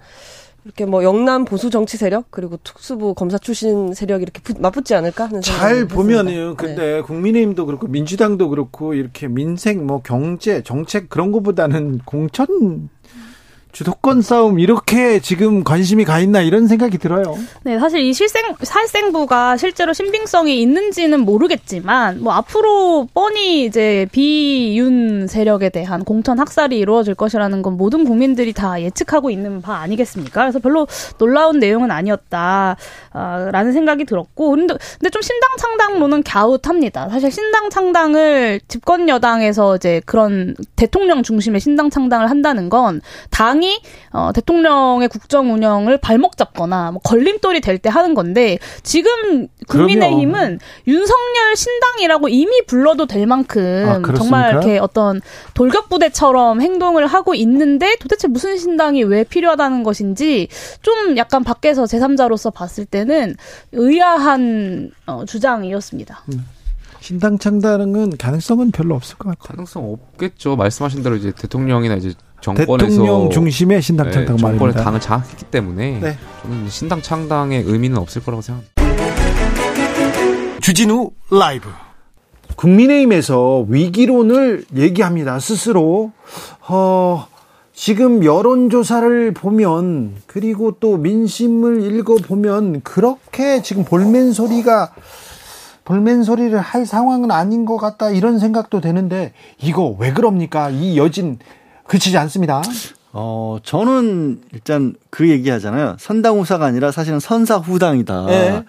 [0.64, 5.26] 이렇게 뭐 영남 보수 정치 세력 그리고 특수부 검사 출신 세력 이렇게 부, 맞붙지 않을까
[5.26, 7.02] 하는 잘 보면은 근데 네.
[7.02, 12.90] 국민의힘도 그렇고 민주당도 그렇고 이렇게 민생 뭐 경제 정책 그런 것보다는 공천
[13.72, 17.38] 주도권 싸움 이렇게 지금 관심이 가 있나 이런 생각이 들어요.
[17.64, 25.70] 네, 사실 이 실생 살생부가 실제로 신빙성이 있는지는 모르겠지만 뭐 앞으로 뻔히 이제 비윤 세력에
[25.70, 30.42] 대한 공천 학살이 이루어질 것이라는 건 모든 국민들이 다 예측하고 있는 바 아니겠습니까?
[30.42, 37.10] 그래서 별로 놀라운 내용은 아니었다라는 생각이 들었고 근데 근데 좀 신당 창당론은 갸웃합니다.
[37.10, 43.61] 사실 신당 창당을 집권 여당에서 이제 그런 대통령 중심의 신당 창당을 한다는 건 당.
[43.62, 43.82] 당이
[44.12, 50.58] 어, 대통령의 국정 운영을 발목 잡거나 뭐 걸림돌이 될 때 하는 건데 지금 국민의힘은 그럼요.
[50.86, 55.20] 윤석열 신당이라고 이미 불러도 될 만큼 아, 정말 이렇게 어떤
[55.56, 60.48] 돌격 부대처럼 행동을 하고 있는데 도대체 무슨 신당이 왜 필요하다는 것인지
[60.82, 63.36] 좀 약간 밖에서 제3자로서 봤을 때는
[63.72, 66.24] 의아한 어, 주장이었습니다.
[66.34, 66.46] 음.
[67.00, 69.56] 신당 창당은 가능성은 별로 없을 것 같아요.
[69.56, 70.56] 가능성 없겠죠.
[70.56, 75.46] 말씀하신 대로 이제 대통령이나 이제 정권에서 대통령 중심의 신당 네, 창당 네, 정권의 당을 장악했기
[75.46, 76.18] 때문에 네.
[76.42, 78.82] 저는 신당 창당의 의미는 없을 거라고 생각합니다.
[80.60, 81.70] 주진우 라이브
[82.56, 85.40] 국민의힘에서 위기론을 얘기합니다.
[85.40, 86.12] 스스로
[86.68, 87.28] 어,
[87.74, 94.94] 지금 여론조사를 보면 그리고 또 민심을 읽어보면 그렇게 지금 볼멘 소리가
[95.84, 100.70] 볼멘 소리를 할 상황은 아닌 것 같다 이런 생각도 되는데 이거 왜 그럽니까?
[100.70, 101.40] 이 여진
[101.92, 102.62] 그치지 않습니다.
[103.12, 105.98] 어, 저는 일단 그 얘기 하잖아요.
[106.00, 108.26] 선당후사가 아니라 사실은 선사후당이다.
[108.28, 108.64] 네.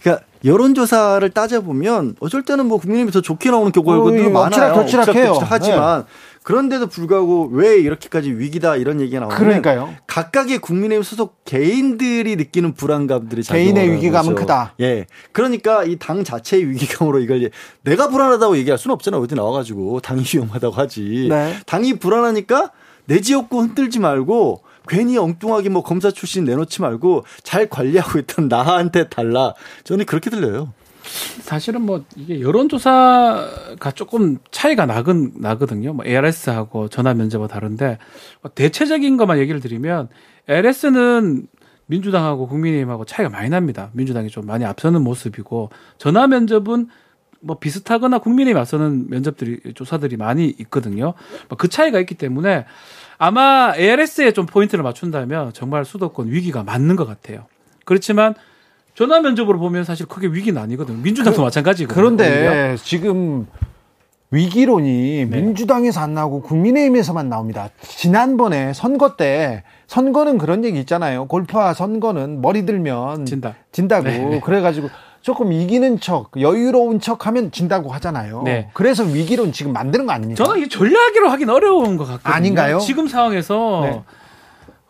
[0.00, 4.74] 그러니까 여론조사를 따져보면 어쩔 때는 뭐 국민의힘이 더 좋게 나오는 경우도 어, 예, 많아요.
[4.74, 5.40] 엎치락해요.
[5.42, 6.06] 하지만 네.
[6.42, 9.94] 그런데도 불구하고 왜 이렇게까지 위기다 이런 얘기가 나오면 그러니까요.
[10.06, 14.46] 각각의 국민의힘 소속 개인들이 느끼는 불안감들이 개인의 위기감은 거죠.
[14.46, 14.74] 크다.
[14.80, 15.06] 예.
[15.32, 17.50] 그러니까 이 당 자체의 위기감으로 이걸
[17.82, 19.20] 내가 불안하다고 얘기할 수는 없잖아요.
[19.20, 21.26] 어디 나와 가지고 당이 위험하다고 하지.
[21.28, 21.56] 네.
[21.66, 22.70] 당이 불안하니까
[23.04, 29.08] 내 지역구 흔들지 말고 괜히 엉뚱하게 뭐 검사 출신 내놓지 말고 잘 관리하고 있던 나한테
[29.08, 29.54] 달라.
[29.84, 30.72] 저는 그렇게 들려요.
[31.40, 35.92] 사실은 뭐 이게 여론조사가 조금 차이가 나근 나거든요.
[35.92, 37.98] 뭐 ARS하고 전화 면접과 다른데
[38.42, 40.08] 뭐 대체적인 것만 얘기를 드리면
[40.48, 41.46] ARS는
[41.86, 43.90] 민주당하고 국민의힘하고 차이가 많이 납니다.
[43.92, 46.88] 민주당이 좀 많이 앞서는 모습이고 전화 면접은
[47.40, 51.14] 뭐 비슷하거나 국민의힘 앞서는 면접들이 조사들이 많이 있거든요.
[51.48, 52.66] 뭐그 차이가 있기 때문에
[53.18, 57.46] 아마 ARS에 좀 포인트를 맞춘다면 정말 수도권 위기가 맞는 것 같아요.
[57.84, 58.34] 그렇지만
[58.94, 60.98] 전화 면접으로 보면 사실 크게 위기는 아니거든요.
[60.98, 61.94] 민주당도 그, 마찬가지거든요.
[61.94, 62.76] 그런데.
[62.82, 63.46] 지금
[64.32, 65.40] 위기론이 네.
[65.40, 67.70] 민주당에서 안 나오고 국민의힘에서만 나옵니다.
[67.82, 71.26] 지난번에 선거 때 선거는 그런 얘기 있잖아요.
[71.26, 73.56] 골프와 선거는 머리 들면 진다.
[73.72, 74.04] 진다고.
[74.04, 74.40] 네.
[74.40, 74.88] 그래가지고
[75.20, 78.42] 조금 이기는 척, 여유로운 척 하면 진다고 하잖아요.
[78.44, 78.70] 네.
[78.72, 80.44] 그래서 위기론 지금 만드는 거 아닙니까?
[80.44, 82.32] 저는 이 전략으로 하긴 어려운 것 같거든요.
[82.32, 82.78] 아닌가요?
[82.78, 84.02] 지금 상황에서 네.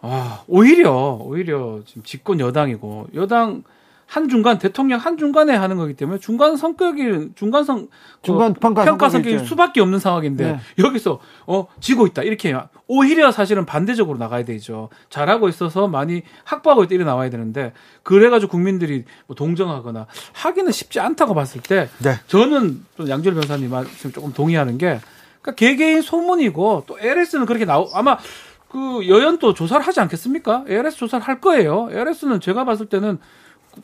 [0.02, 3.64] 아, 오히려 오히려 지금 집권 여당이고 여당
[4.10, 7.86] 한 중간 대통령 한 중간에 하는 거기 때문에 중간 성격이 중간 성
[8.22, 10.60] 중간 평가, 평가 성격이 수밖에 없는 상황인데 네.
[10.82, 12.52] 여기서 어 지고 있다 이렇게
[12.88, 14.88] 오히려 사실은 반대적으로 나가야 되죠.
[15.10, 21.32] 잘하고 있어서 많이 확보하고 있다 이래 나와야 되는데 그래가지고 국민들이 뭐 동정하거나 하기는 쉽지 않다고
[21.32, 22.16] 봤을 때 네.
[22.26, 24.98] 저는 좀 양절 변사님 말씀 조금 동의하는 게
[25.40, 28.18] 그러니까 개개인 소문이고 또 LS는 그렇게 나오 아마
[28.68, 30.64] 그 여연도 조사를 하지 않겠습니까?
[30.68, 31.88] ARS 조사를 할 거예요.
[31.92, 33.18] ARS는 제가 봤을 때는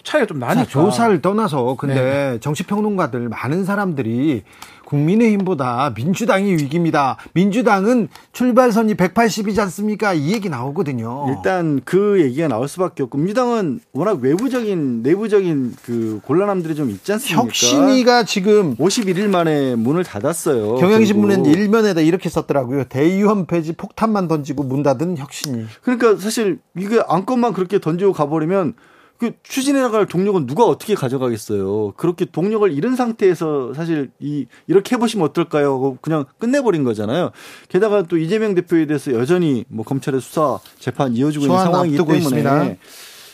[0.03, 0.67] 차이가 좀 나니까.
[0.67, 2.39] 조사를 떠나서 근데 네.
[2.41, 4.43] 정치평론가들 많은 사람들이
[4.87, 7.17] 국민의힘보다 민주당이 위기입니다.
[7.33, 10.15] 민주당은 출발선이 180이지 않습니까?
[10.15, 11.27] 이 얘기 나오거든요.
[11.29, 17.43] 일단 그 얘기가 나올 수밖에 없고 민주당은 워낙 외부적인 내부적인 그 곤란함들이 좀 있지 않습니까?
[17.43, 20.77] 혁신이가 지금 51일 만에 문을 닫았어요.
[20.77, 22.85] 경향신문은 일면에다 이렇게 썼더라고요.
[22.85, 25.67] 대의원 폐지 폭탄만 던지고 문 닫은 혁신이.
[25.83, 28.75] 그러니까 사실 이게 안건만 그렇게 던지고 가버리면
[29.19, 31.93] 그 추진해 나갈 동력은 누가 어떻게 가져가겠어요.
[31.97, 35.73] 그렇게 동력을 잃은 상태에서 사실 이 이렇게 해보시면 어떨까요?
[35.73, 37.31] 하고 그냥 끝내버린 거잖아요.
[37.69, 42.75] 게다가 또 이재명 대표에 대해서 여전히 뭐 검찰의 수사 재판 이어지고 있는 상황이기 때문에 있습니다.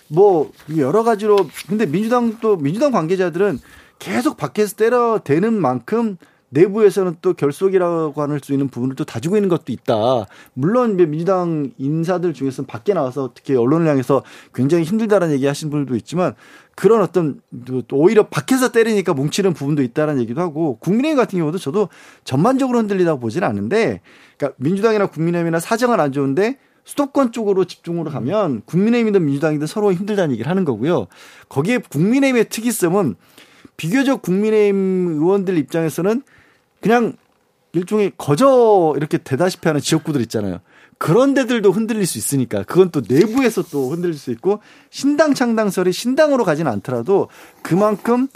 [0.08, 3.58] 뭐 여러 가지로 근데 민주당 또 민주당 관계자들은
[3.98, 6.16] 계속 밖에서 때려대는 만큼
[6.52, 10.26] 내부에서는 또 결속이라고 할 수 있는 부분을 또 다지고 있는 것도 있다.
[10.54, 14.22] 물론 민주당 인사들 중에서는 밖에 나와서 특히 언론을 향해서
[14.54, 16.34] 굉장히 힘들다라는 얘기 하신 분들도 있지만
[16.74, 17.40] 그런 어떤
[17.92, 21.88] 오히려 밖에서 때리니까 뭉치는 부분도 있다라는 얘기도 하고 국민의힘 같은 경우도 저도
[22.24, 24.00] 전반적으로 흔들리다고 보지는 않는데
[24.36, 30.50] 그러니까 민주당이나 국민의힘이나 사정은 안 좋은데 수도권 쪽으로 집중으로 가면 국민의힘이든 민주당이든 서로 힘들다는 얘기를
[30.50, 31.06] 하는 거고요.
[31.48, 33.14] 거기에 국민의힘의 특이성은
[33.76, 36.22] 비교적 국민의힘 의원들 입장에서는
[36.82, 37.14] 그냥
[37.72, 40.58] 일종의 거저 이렇게 되다시피 하는 지역구들 있잖아요.
[40.98, 44.60] 그런 데들도 흔들릴 수 있으니까 그건 또 내부에서 또 흔들릴 수 있고
[44.90, 47.28] 신당 창당설이 신당으로 가지는 않더라도
[47.62, 48.28] 그만큼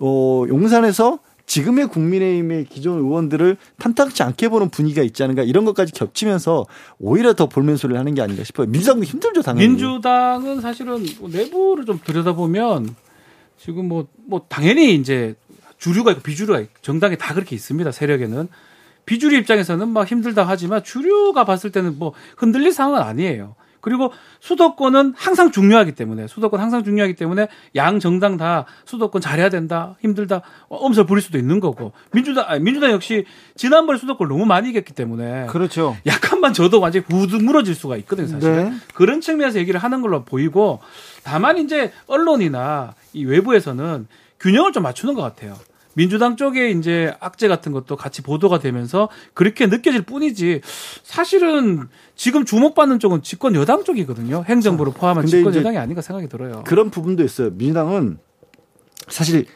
[0.00, 6.66] 어 용산에서 지금의 국민의힘의 기존 의원들을 탐탁치 않게 보는 분위기가 있지 않은가 이런 것까지 겹치면서
[6.98, 8.66] 오히려 더 볼멘 소리를 하는 게 아닌가 싶어요.
[8.68, 9.68] 민주당도 힘들죠 당연히.
[9.68, 12.94] 민주당은 사실은 내부를 좀 들여다보면
[13.58, 15.34] 지금 뭐뭐 뭐 당연히 이제
[15.78, 17.90] 주류가 있고 비주류가 있고 정당에 다 그렇게 있습니다.
[17.90, 18.48] 세력에는
[19.06, 23.54] 비주류 입장에서는 막 힘들다 하지만 주류가 봤을 때는 뭐 흔들릴 상황은 아니에요.
[23.80, 29.96] 그리고 수도권은 항상 중요하기 때문에 수도권 항상 중요하기 때문에 양 정당 다 수도권 잘해야 된다
[30.00, 33.24] 힘들다 엄살 부릴 수도 있는 거고 민주당 아니, 민주당 역시
[33.56, 38.26] 지난번 에 수도권 너무 많이 이겼기 때문에 그렇죠 약간만 져도 완전히 후둑 무너질 수가 있거든요
[38.26, 38.76] 사실은 네.
[38.94, 40.80] 그런 측면에서 얘기를 하는 걸로 보이고
[41.22, 44.06] 다만 이제 언론이나 이 외부에서는
[44.40, 45.56] 균형을 좀 맞추는 것 같아요.
[45.94, 50.60] 민주당 쪽에 이제 악재 같은 것도 같이 보도가 되면서 그렇게 느껴질 뿐이지
[51.02, 54.44] 사실은 지금 주목받는 쪽은 집권 여당 쪽이거든요.
[54.46, 56.62] 행정부를 포함한 집권 여당이 아닌가 생각이 들어요.
[56.66, 57.50] 그런 부분도 있어요.
[57.50, 58.18] 민주당은
[59.08, 59.46] 사실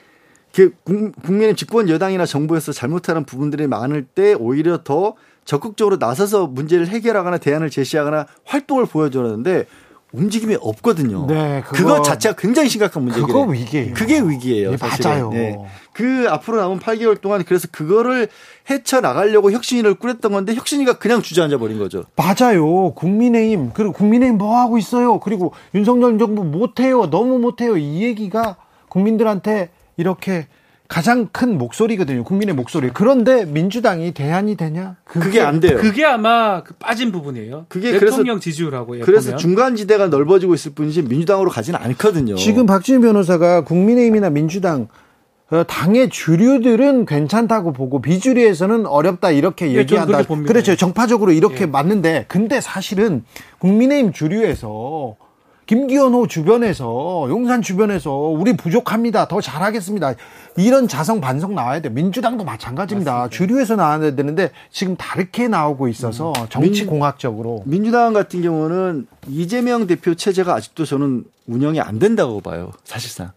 [1.22, 5.14] 국민의 집권 여당이나 정부에서 잘못하는 부분들이 많을 때 오히려 더
[5.45, 9.66] 적극적으로 나서서 문제를 해결하거나 대안을 제시하거나 활동을 보여줘야하는데
[10.13, 11.27] 움직임이 없거든요.
[11.27, 13.27] 네, 그거, 그거 자체가 굉장히 심각한 문제예요.
[13.27, 13.95] 그거 위기예요.
[13.95, 14.73] 그게 위기예요.
[14.73, 15.31] 네, 맞아요.
[15.31, 15.59] 네.
[15.93, 18.29] 그 앞으로 남은 8개월 동안 그래서 그거를
[18.71, 22.05] 헤쳐 나가려고 혁신위를 꾸렸던 건데 혁신위가 그냥 주저앉아 버린 거죠.
[22.17, 22.93] 맞아요.
[22.93, 25.19] 국민의힘 그리고 국민의힘 뭐 하고 있어요.
[25.21, 27.09] 그리고 윤석열 정부 못 해요.
[27.11, 27.77] 너무 못 해요.
[27.77, 28.57] 이 얘기가
[28.89, 30.47] 국민들한테 이렇게
[30.93, 32.22] 가장 큰 목소리거든요.
[32.22, 32.90] 국민의 목소리.
[32.93, 34.97] 그런데 민주당이 대안이 되냐?
[35.05, 35.78] 그게, 그게 안 돼요.
[35.78, 37.64] 그게 아마 그 빠진 부분이에요.
[37.70, 39.38] 그게 대통령 지지율하고 그래서 보면.
[39.38, 42.34] 중간 지대가 넓어지고 있을 뿐이지 민주당으로 가지는 않거든요.
[42.34, 44.88] 지금 박지훈 변호사가 국민의힘이나 민주당
[45.51, 50.24] 어, 당의 주류들은 괜찮다고 보고 비주류에서는 어렵다 이렇게 예, 얘기한다.
[50.24, 50.76] 그렇죠.
[50.76, 51.66] 정파적으로 이렇게 예.
[51.66, 53.24] 맞는데 근데 사실은
[53.61, 55.16] 국민의힘 주류에서
[55.67, 59.29] 김기현호 주변에서 용산 주변에서 우리 부족합니다.
[59.29, 60.15] 더 잘하겠습니다.
[60.57, 61.89] 이런 자성 반성 나와야 돼.
[61.89, 63.13] 민주당도 마찬가지입니다.
[63.13, 63.37] 맞습니다.
[63.37, 66.47] 주류에서 나와야 되는데 지금 다르게 나오고 있어서 음.
[66.51, 72.73] 정치 공학적으로 민주당 같은 경우는 이재명 대표 체제가 아직도 저는 운영이 안 된다고 봐요.
[72.85, 73.31] 사실상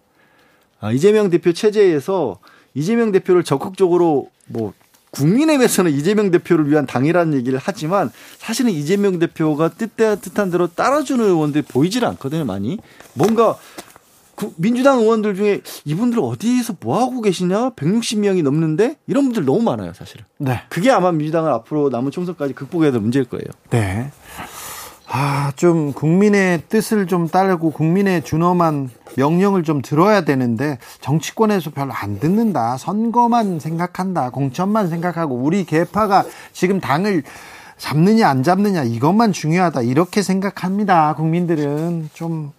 [0.80, 2.40] 아, 이재명 대표 체제에서
[2.74, 4.74] 이재명 대표를 적극적으로 뭐
[5.16, 11.64] 국민의힘에서는 이재명 대표를 위한 당이라는 얘기를 하지만 사실은 이재명 대표가 뜻대 뜻한 대로 따라주는 의원들이
[11.64, 12.78] 보이질 않거든요, 많이.
[13.14, 13.58] 뭔가
[14.58, 17.72] 민주당 의원들 중에 이분들 어디에서 뭐 하고 계시냐?
[17.72, 20.26] 160명이 넘는데 이런 분들 너무 많아요, 사실은.
[20.38, 20.62] 네.
[20.70, 23.46] 그게 아마 민주당을 앞으로 남은 총선까지 극복해야 될 문제일 거예요.
[23.70, 24.12] 네.
[25.18, 32.20] 아, 좀 국민의 뜻을 좀 따르고 국민의 준엄한 명령을 좀 들어야 되는데 정치권에서 별로 안
[32.20, 32.76] 듣는다.
[32.76, 34.32] 선거만 생각한다.
[34.32, 37.24] 공천만 생각하고 우리 개파가 지금 당을
[37.78, 39.84] 잡느냐 안 잡느냐 이것만 중요하다.
[39.84, 41.16] 이렇게 생각합니다.
[41.16, 42.52] 국민들은 좀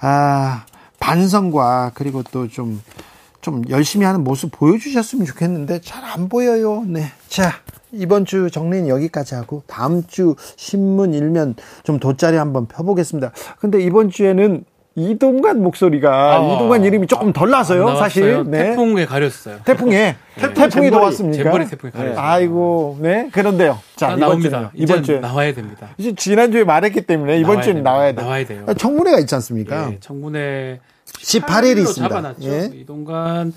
[0.00, 0.66] 아,
[0.98, 6.84] 반성과 그리고 또좀좀 열심히 하는 모습 보여주셨으면 좋겠는데 잘 안 보여요.
[6.86, 7.10] 네.
[7.28, 7.54] 자,
[7.92, 13.32] 이번 주 정리는 여기까지 하고 다음 주 신문 일면 좀 돗자리 한번 펴보겠습니다.
[13.58, 14.64] 근데 이번 주에는
[14.96, 18.44] 이동관 목소리가 아, 이동관 이름이 조금 덜 나서요, 사실.
[18.46, 18.70] 네.
[18.70, 19.60] 태풍에 가렸어요.
[19.64, 20.54] 태풍에 네.
[20.54, 21.44] 태풍이 더 왔습니까?
[21.44, 22.14] 잼버리 태풍에 가렸어요.
[22.14, 22.20] 네.
[22.20, 23.78] 아이고, 네 그런데요.
[23.96, 25.88] 자 이번 주 이번 주에 나와야 됩니다.
[25.96, 28.22] 이제 지난 주에 말했기 때문에 이번 주에는 나와야 돼.
[28.22, 28.66] 나와야 돼요.
[28.76, 29.92] 청문회가 있지 않습니까?
[29.92, 32.08] 예, 청문회 18일이 있습니다.
[32.08, 32.48] 잡아놨죠.
[32.50, 32.70] 예.
[32.74, 33.52] 이동관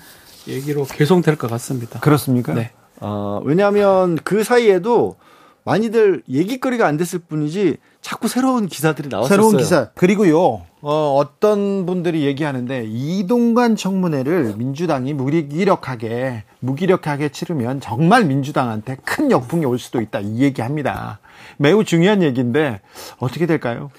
[0.46, 1.98] 얘기로 계속될 것 같습니다.
[2.00, 2.54] 그렇습니까?
[2.54, 2.70] 네.
[3.00, 5.16] 어, 왜냐하면 그 사이에도
[5.64, 9.28] 많이들 얘기거리가 안 됐을 뿐이지 자꾸 새로운 기사들이 나왔어요.
[9.28, 9.88] 새로운 기사.
[9.94, 19.64] 그리고요, 어, 어떤 분들이 얘기하는데 이동관 청문회를 민주당이 무기력하게, 무기력하게 치르면 정말 민주당한테 큰 역풍이
[19.64, 20.20] 올 수도 있다.
[20.20, 21.18] 이 얘기 합니다.
[21.56, 22.82] 매우 중요한 얘기인데
[23.18, 23.90] 어떻게 될까요?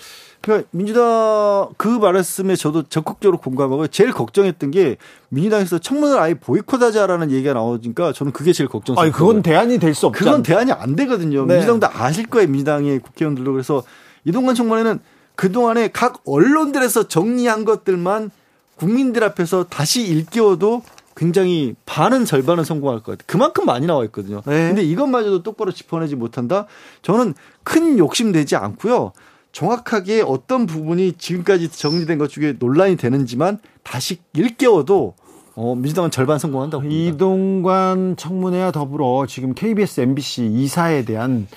[0.46, 4.98] 그러니까 민주당 그 말씀에 저도 적극적으로 공감하고 제일 걱정했던 게
[5.30, 9.12] 민주당에서 청문회를 아예 보이콧하자라는 얘기가 나오니까 저는 그게 제일 걱정스러워요.
[9.12, 10.24] 그건 대안이 될 수 없죠.
[10.24, 11.48] 그건 대안이 안 되거든요.
[11.48, 11.56] 네.
[11.56, 12.48] 민주당도 아실 거예요.
[12.48, 13.82] 민주당의 국회의원들도 그래서
[14.26, 15.00] 이동관 청문회는
[15.34, 18.30] 그 동안에 각 언론들에서 정리한 것들만
[18.76, 20.84] 국민들 앞에서 다시 일깨워도
[21.16, 23.26] 굉장히 반은 절반은 성공할 것 같아요.
[23.26, 24.44] 그만큼 많이 나와 있거든요.
[24.46, 24.68] 네.
[24.68, 26.68] 근데 이것마저도 똑바로 짚어내지 못한다?
[27.02, 27.34] 저는
[27.64, 29.12] 큰 욕심 내지 않고요.
[29.56, 35.16] 정확하게 어떤 부분이 지금까지 정리된 것 중에 논란이 되는지만 다시 일깨워도
[35.56, 37.16] 어, 민주당은 절반 성공한다고 봅니다.
[37.16, 41.48] 이동관 청문회와 더불어 지금 KBS, MBC 이사에 대한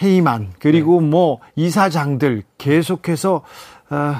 [0.00, 1.08] 해임안 그리고 네.
[1.08, 3.42] 뭐 이사장들 계속해서
[3.90, 4.14] 어,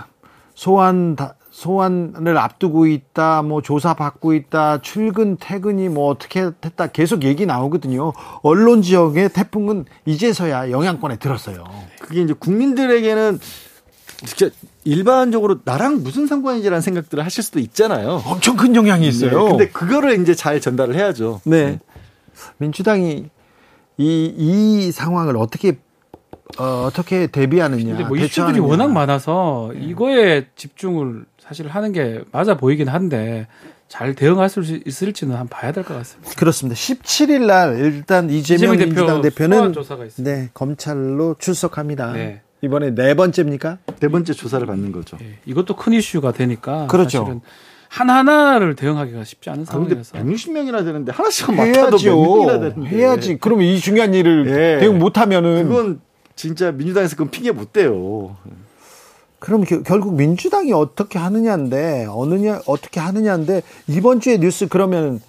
[0.55, 1.17] 소환
[1.61, 8.15] 소환을 앞두고 있다, 뭐 조사 받고 있다, 출근 퇴근이 뭐 어떻게 됐다 계속 얘기 나오거든요.
[8.43, 11.65] 언론 지역의 태풍은 이제서야 영향권에 들었어요.
[12.01, 13.39] 그게 이제 국민들에게는
[14.25, 14.49] 진짜
[14.85, 18.23] 일반적으로 나랑 무슨 상관이지라는 생각들을 하실 수도 있잖아요.
[18.25, 19.45] 엄청 큰 영향이 있어요.
[19.45, 21.43] 네, 근데 그거를 이제 잘 전달을 해야죠.
[21.45, 21.73] 네.
[21.73, 21.79] 네.
[22.57, 23.29] 민주당이
[23.99, 25.77] 이, 이 상황을 어떻게
[26.59, 27.85] 어, 어떻게 대비하느냐.
[27.85, 29.81] 근데 뭐 이슈들이 워낙 많아서 네.
[29.87, 33.49] 이거에 집중을 사실 하는 게 맞아 보이긴 한데
[33.89, 36.31] 잘 대응할 수 있을지는 한번 봐야 될 것 같습니다.
[36.37, 36.77] 그렇습니다.
[36.79, 39.75] 17일 날 일단 이재명, 이재명 민주당 대표, 대표 는
[40.19, 42.13] 네, 검찰로 출석합니다.
[42.13, 42.43] 네.
[42.63, 43.79] 이번에 네 번째입니까?
[43.99, 45.17] 네 번째 조사를 받는 거죠.
[45.17, 47.19] 네, 이것도 큰 이슈가 되니까 그렇죠.
[47.19, 47.41] 사실은
[47.89, 50.19] 하나하나를 대응하기가 쉽지 않은 아, 상황이라서.
[50.19, 52.47] 160명이나 되는데 하나씩 해야죠.
[52.87, 53.39] 해야지.
[53.41, 54.79] 그러면 이 중요한 일을 네.
[54.79, 56.01] 대응 못 하면은 그건
[56.37, 58.37] 진짜 민주당에서 그건 핑계 못 대요.
[59.41, 65.21] 그럼 결국 민주당이 어떻게 하느냐인데 어느냐 어떻게 하느냐인데 이번 주에 뉴스 그러면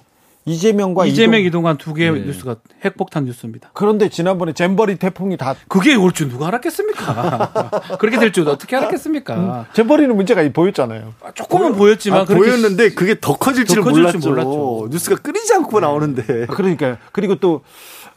[0.43, 2.20] 이재명과 이재명 이동, 한두 개의 네.
[2.22, 3.70] 뉴스가 핵폭탄 뉴스입니다.
[3.74, 7.72] 그런데 지난번에 잼버리 태풍이 다 그게 올 줄 누가 알았겠습니까?
[7.99, 9.36] 그렇게 될 줄 어떻게 알았겠습니까?
[9.36, 11.14] 음, 잼버리는 문제가 보였잖아요.
[11.24, 14.18] 아, 조금은 보였지만 아, 보였는데 그게 더 커질 줄 몰랐죠.
[14.18, 14.88] 몰랐죠.
[14.89, 15.86] 뉴스가 끊이지 않고 네.
[15.86, 16.45] 나오는데.
[16.47, 16.97] 그러니까요.
[17.12, 17.62] 그리고 또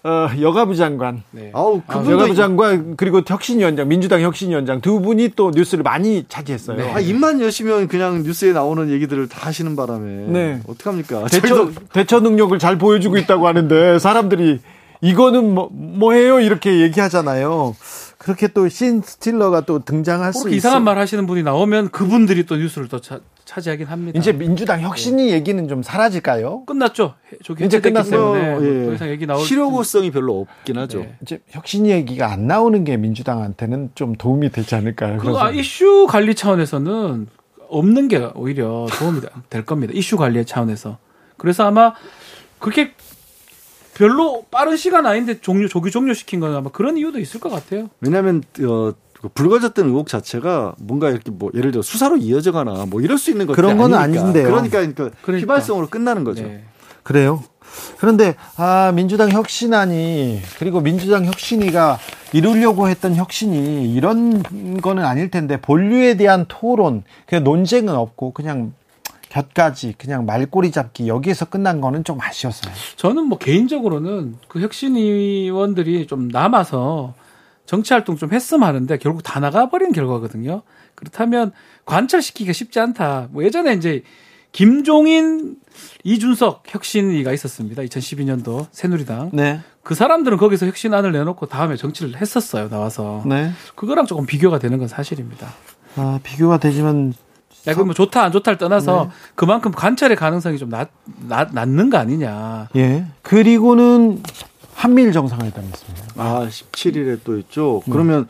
[0.05, 1.51] 어, 여가부 장관, 네.
[1.55, 6.77] 아우, 그 여가부 장관 그리고 혁신위원장, 민주당 혁신위원장 두 분이 또 뉴스를 많이 차지했어요.
[6.77, 6.93] 네.
[6.93, 10.61] 아, 입만 여시면 그냥 뉴스에 나오는 얘기들을 다 하시는 바람에 네.
[10.69, 11.25] 어떡 합니까?
[11.31, 14.61] 대처 대처 능력을 잘 보여주고 있다고 하는데 사람들이
[15.01, 17.75] 이거는 뭐 뭐해요 이렇게 얘기하잖아요.
[18.25, 22.89] 그렇게 또 신 스틸러가 또 등장할 수 이상한 말 하시는 분이 나오면 그분들이 또 뉴스를
[22.89, 24.19] 또 차, 차지하긴 합니다.
[24.19, 25.33] 이제 민주당 혁신이 네.
[25.33, 26.65] 얘기는 좀 사라질까요?
[26.65, 27.15] 끝났죠.
[27.61, 28.33] 이제 끝났어요.
[28.33, 28.87] 때문에 뭐 예.
[28.87, 31.01] 더 이상 얘기 나올 실효성이 별로 없긴 하죠.
[31.01, 31.17] 네.
[31.21, 35.19] 이제 혁신 얘기가 안 나오는 게 민주당한테는 좀 도움이 되지 않을까요?
[35.19, 37.27] 그 아, 이슈 관리 차원에서는
[37.69, 39.21] 없는 게 오히려 도움이
[39.51, 39.93] 될 겁니다.
[39.95, 40.97] 이슈 관리 차원에서.
[41.37, 41.93] 그래서 아마
[42.59, 42.93] 그렇게
[43.95, 47.91] 별로 빠른 시간 아닌데 종료 조기 종료시킨 건 아마 그런 이유도 있을 것 같아요.
[48.01, 53.17] 왜냐하면 어, 그 불거졌던 의혹 자체가 뭔가 이렇게 뭐 예를 들어 수사로 이어져가나 뭐 이럴
[53.17, 54.49] 수 있는 것들이 그런 건 아닌데요.
[54.49, 56.43] 그러니까, 그러니까, 그러니까 휘발성으로 끝나는 거죠.
[56.43, 56.65] 네.
[57.03, 57.43] 그래요.
[57.99, 61.99] 그런데 아 민주당 혁신안이 그리고 민주당 혁신이가
[62.33, 64.43] 이루려고 했던 혁신이 이런
[64.81, 68.75] 거는 아닐 텐데 본류에 대한 토론, 그냥 논쟁은 없고 그냥
[69.35, 72.73] 곁가지 그냥 말꼬리 잡기 여기에서 끝난 거는 좀 아쉬웠어요.
[72.95, 77.15] 저는 뭐 개인적으로는 그 혁신 의원들이 좀 남아서
[77.67, 80.63] 정치 활동 좀 했으면 하는데 결국 다 나가버린 결과거든요.
[80.95, 81.51] 그렇다면
[81.85, 83.27] 관철시키기가 쉽지 않다.
[83.33, 84.05] 뭐 예전에 이제
[84.53, 85.57] 김종인,
[86.05, 87.83] 이준석 혁신위가 있었습니다.
[87.83, 89.31] 2012년도 새누리당.
[89.33, 89.59] 네.
[89.83, 92.69] 그 사람들은 거기서 혁신안을 내놓고 다음에 정치를 했었어요.
[92.69, 93.25] 나와서.
[93.27, 93.51] 네.
[93.75, 95.49] 그거랑 조금 비교가 되는 건 사실입니다.
[95.97, 97.15] 아, 비교가 되지만
[97.67, 99.11] 야, 그뭐 좋다 안 좋다를 떠나서 네.
[99.35, 100.91] 그만큼 관찰의 가능성이 좀 낮,
[101.29, 102.69] 낮, 낮는 거 아니냐.
[102.77, 103.07] 예.
[103.23, 104.23] 그리고는
[104.75, 106.07] 한미일 정상회담이 있습니다.
[106.17, 107.83] 아, 17일에 또 있죠.
[107.87, 107.93] 네.
[107.93, 108.29] 그러면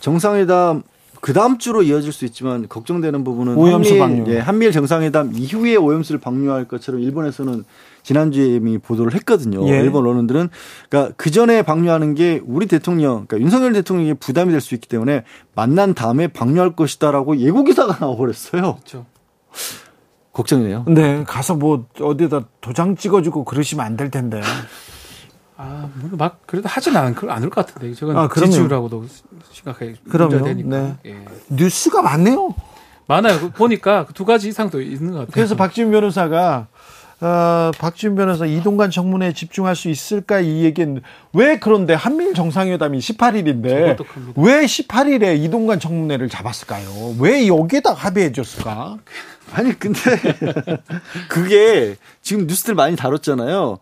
[0.00, 0.82] 정상회담
[1.26, 4.32] 그 다음 주로 이어질 수 있지만 걱정되는 부분은 오염수 한미일, 방류.
[4.32, 7.64] 예, 한미일 정상회담 이후에 오염수를 방류할 것처럼 일본에서는
[8.04, 9.68] 지난주에 이미 보도를 했거든요.
[9.68, 9.80] 예.
[9.80, 10.50] 일본 언론들은
[10.88, 15.24] 그러니까 그 전에 방류하는 게 우리 대통령, 그러니까 윤석열 대통령이 부담이 될 수 있기 때문에
[15.56, 18.62] 만난 다음에 방류할 것이다라고 예고 기사가 나와버렸어요.
[18.76, 19.06] 그렇죠.
[20.32, 20.84] 걱정이네요.
[20.86, 24.40] 네, 가서 뭐 어디다 도장 찍어주고 그러시면 안 될 텐데.
[25.56, 27.94] 아, 뭐막 그래도 하진 않을, 않을 것 같은데.
[27.94, 29.06] 저건 아, 지지율하고도
[29.50, 30.44] 심각하게 그럼요.
[30.44, 30.68] 되니까.
[30.68, 30.96] 네.
[31.06, 31.24] 예.
[31.48, 32.54] 뉴스가 많네요.
[33.06, 33.40] 많아요.
[33.40, 35.32] 그 보니까 그두 가지 이상도 있는 것 같아요.
[35.32, 36.66] 그래서 박지훈 변호사가
[37.20, 41.00] 어, 박지훈 변호사 이동관 청문회에 집중할 수 있을까 이 얘기는
[41.32, 43.96] 왜 그런데 한미일 정상회담이 18일인데
[44.36, 47.16] 왜 18일에 이동관 청문회를 잡았을까요?
[47.18, 48.98] 왜 여기에다 합의해 줬을까?
[49.54, 50.00] 아니 근데
[51.30, 53.78] 그게 지금 뉴스들 많이 다뤘잖아요.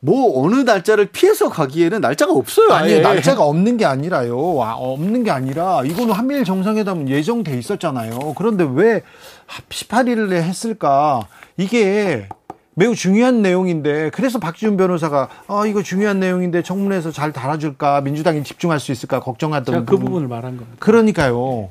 [0.00, 2.70] 뭐 어느 날짜를 피해서 가기에는 날짜가 없어요.
[2.72, 3.00] 아니 아예.
[3.00, 4.54] 날짜가 없는 게 아니라요.
[4.54, 8.34] 와, 없는 게 아니라 이거는 한미일 정상회담 예정돼 있었잖아요.
[8.36, 9.02] 그런데 왜
[9.48, 11.26] 18일에 했을까?
[11.56, 12.28] 이게
[12.74, 18.78] 매우 중요한 내용인데 그래서 박지훈 변호사가 아 이거 중요한 내용인데 청문회에서 잘 다뤄질까 민주당이 집중할
[18.78, 20.06] 수 있을까 걱정하던 제가 그 부분.
[20.06, 20.76] 부분을 말한 겁니다.
[20.78, 21.70] 그러니까요.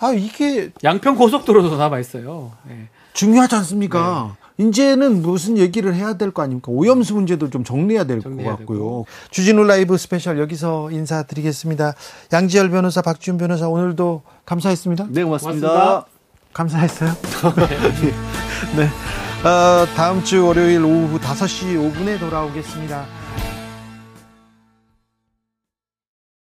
[0.00, 2.50] 아 이게 양평 고속도로도 남아 있어요.
[2.68, 2.88] 네.
[3.12, 4.32] 중요하지 않습니까?
[4.40, 4.47] 네.
[4.58, 6.70] 이제는 무슨 얘기를 해야 될 거 아닙니까?
[6.72, 8.56] 오염수 문제도 좀 정리해야 될 것 같고요.
[8.78, 9.06] 되고.
[9.30, 11.94] 주진우 라이브 스페셜 여기서 인사드리겠습니다.
[12.32, 15.06] 양지열 변호사, 박지훈 변호사 오늘도 감사했습니다.
[15.10, 15.68] 네, 고맙습니다.
[15.68, 16.06] 고맙습니다.
[16.52, 17.12] 감사했어요.
[18.76, 18.88] 네.
[19.48, 23.17] 어, 다음 주 월요일 오후 5시 5분에 돌아오겠습니다.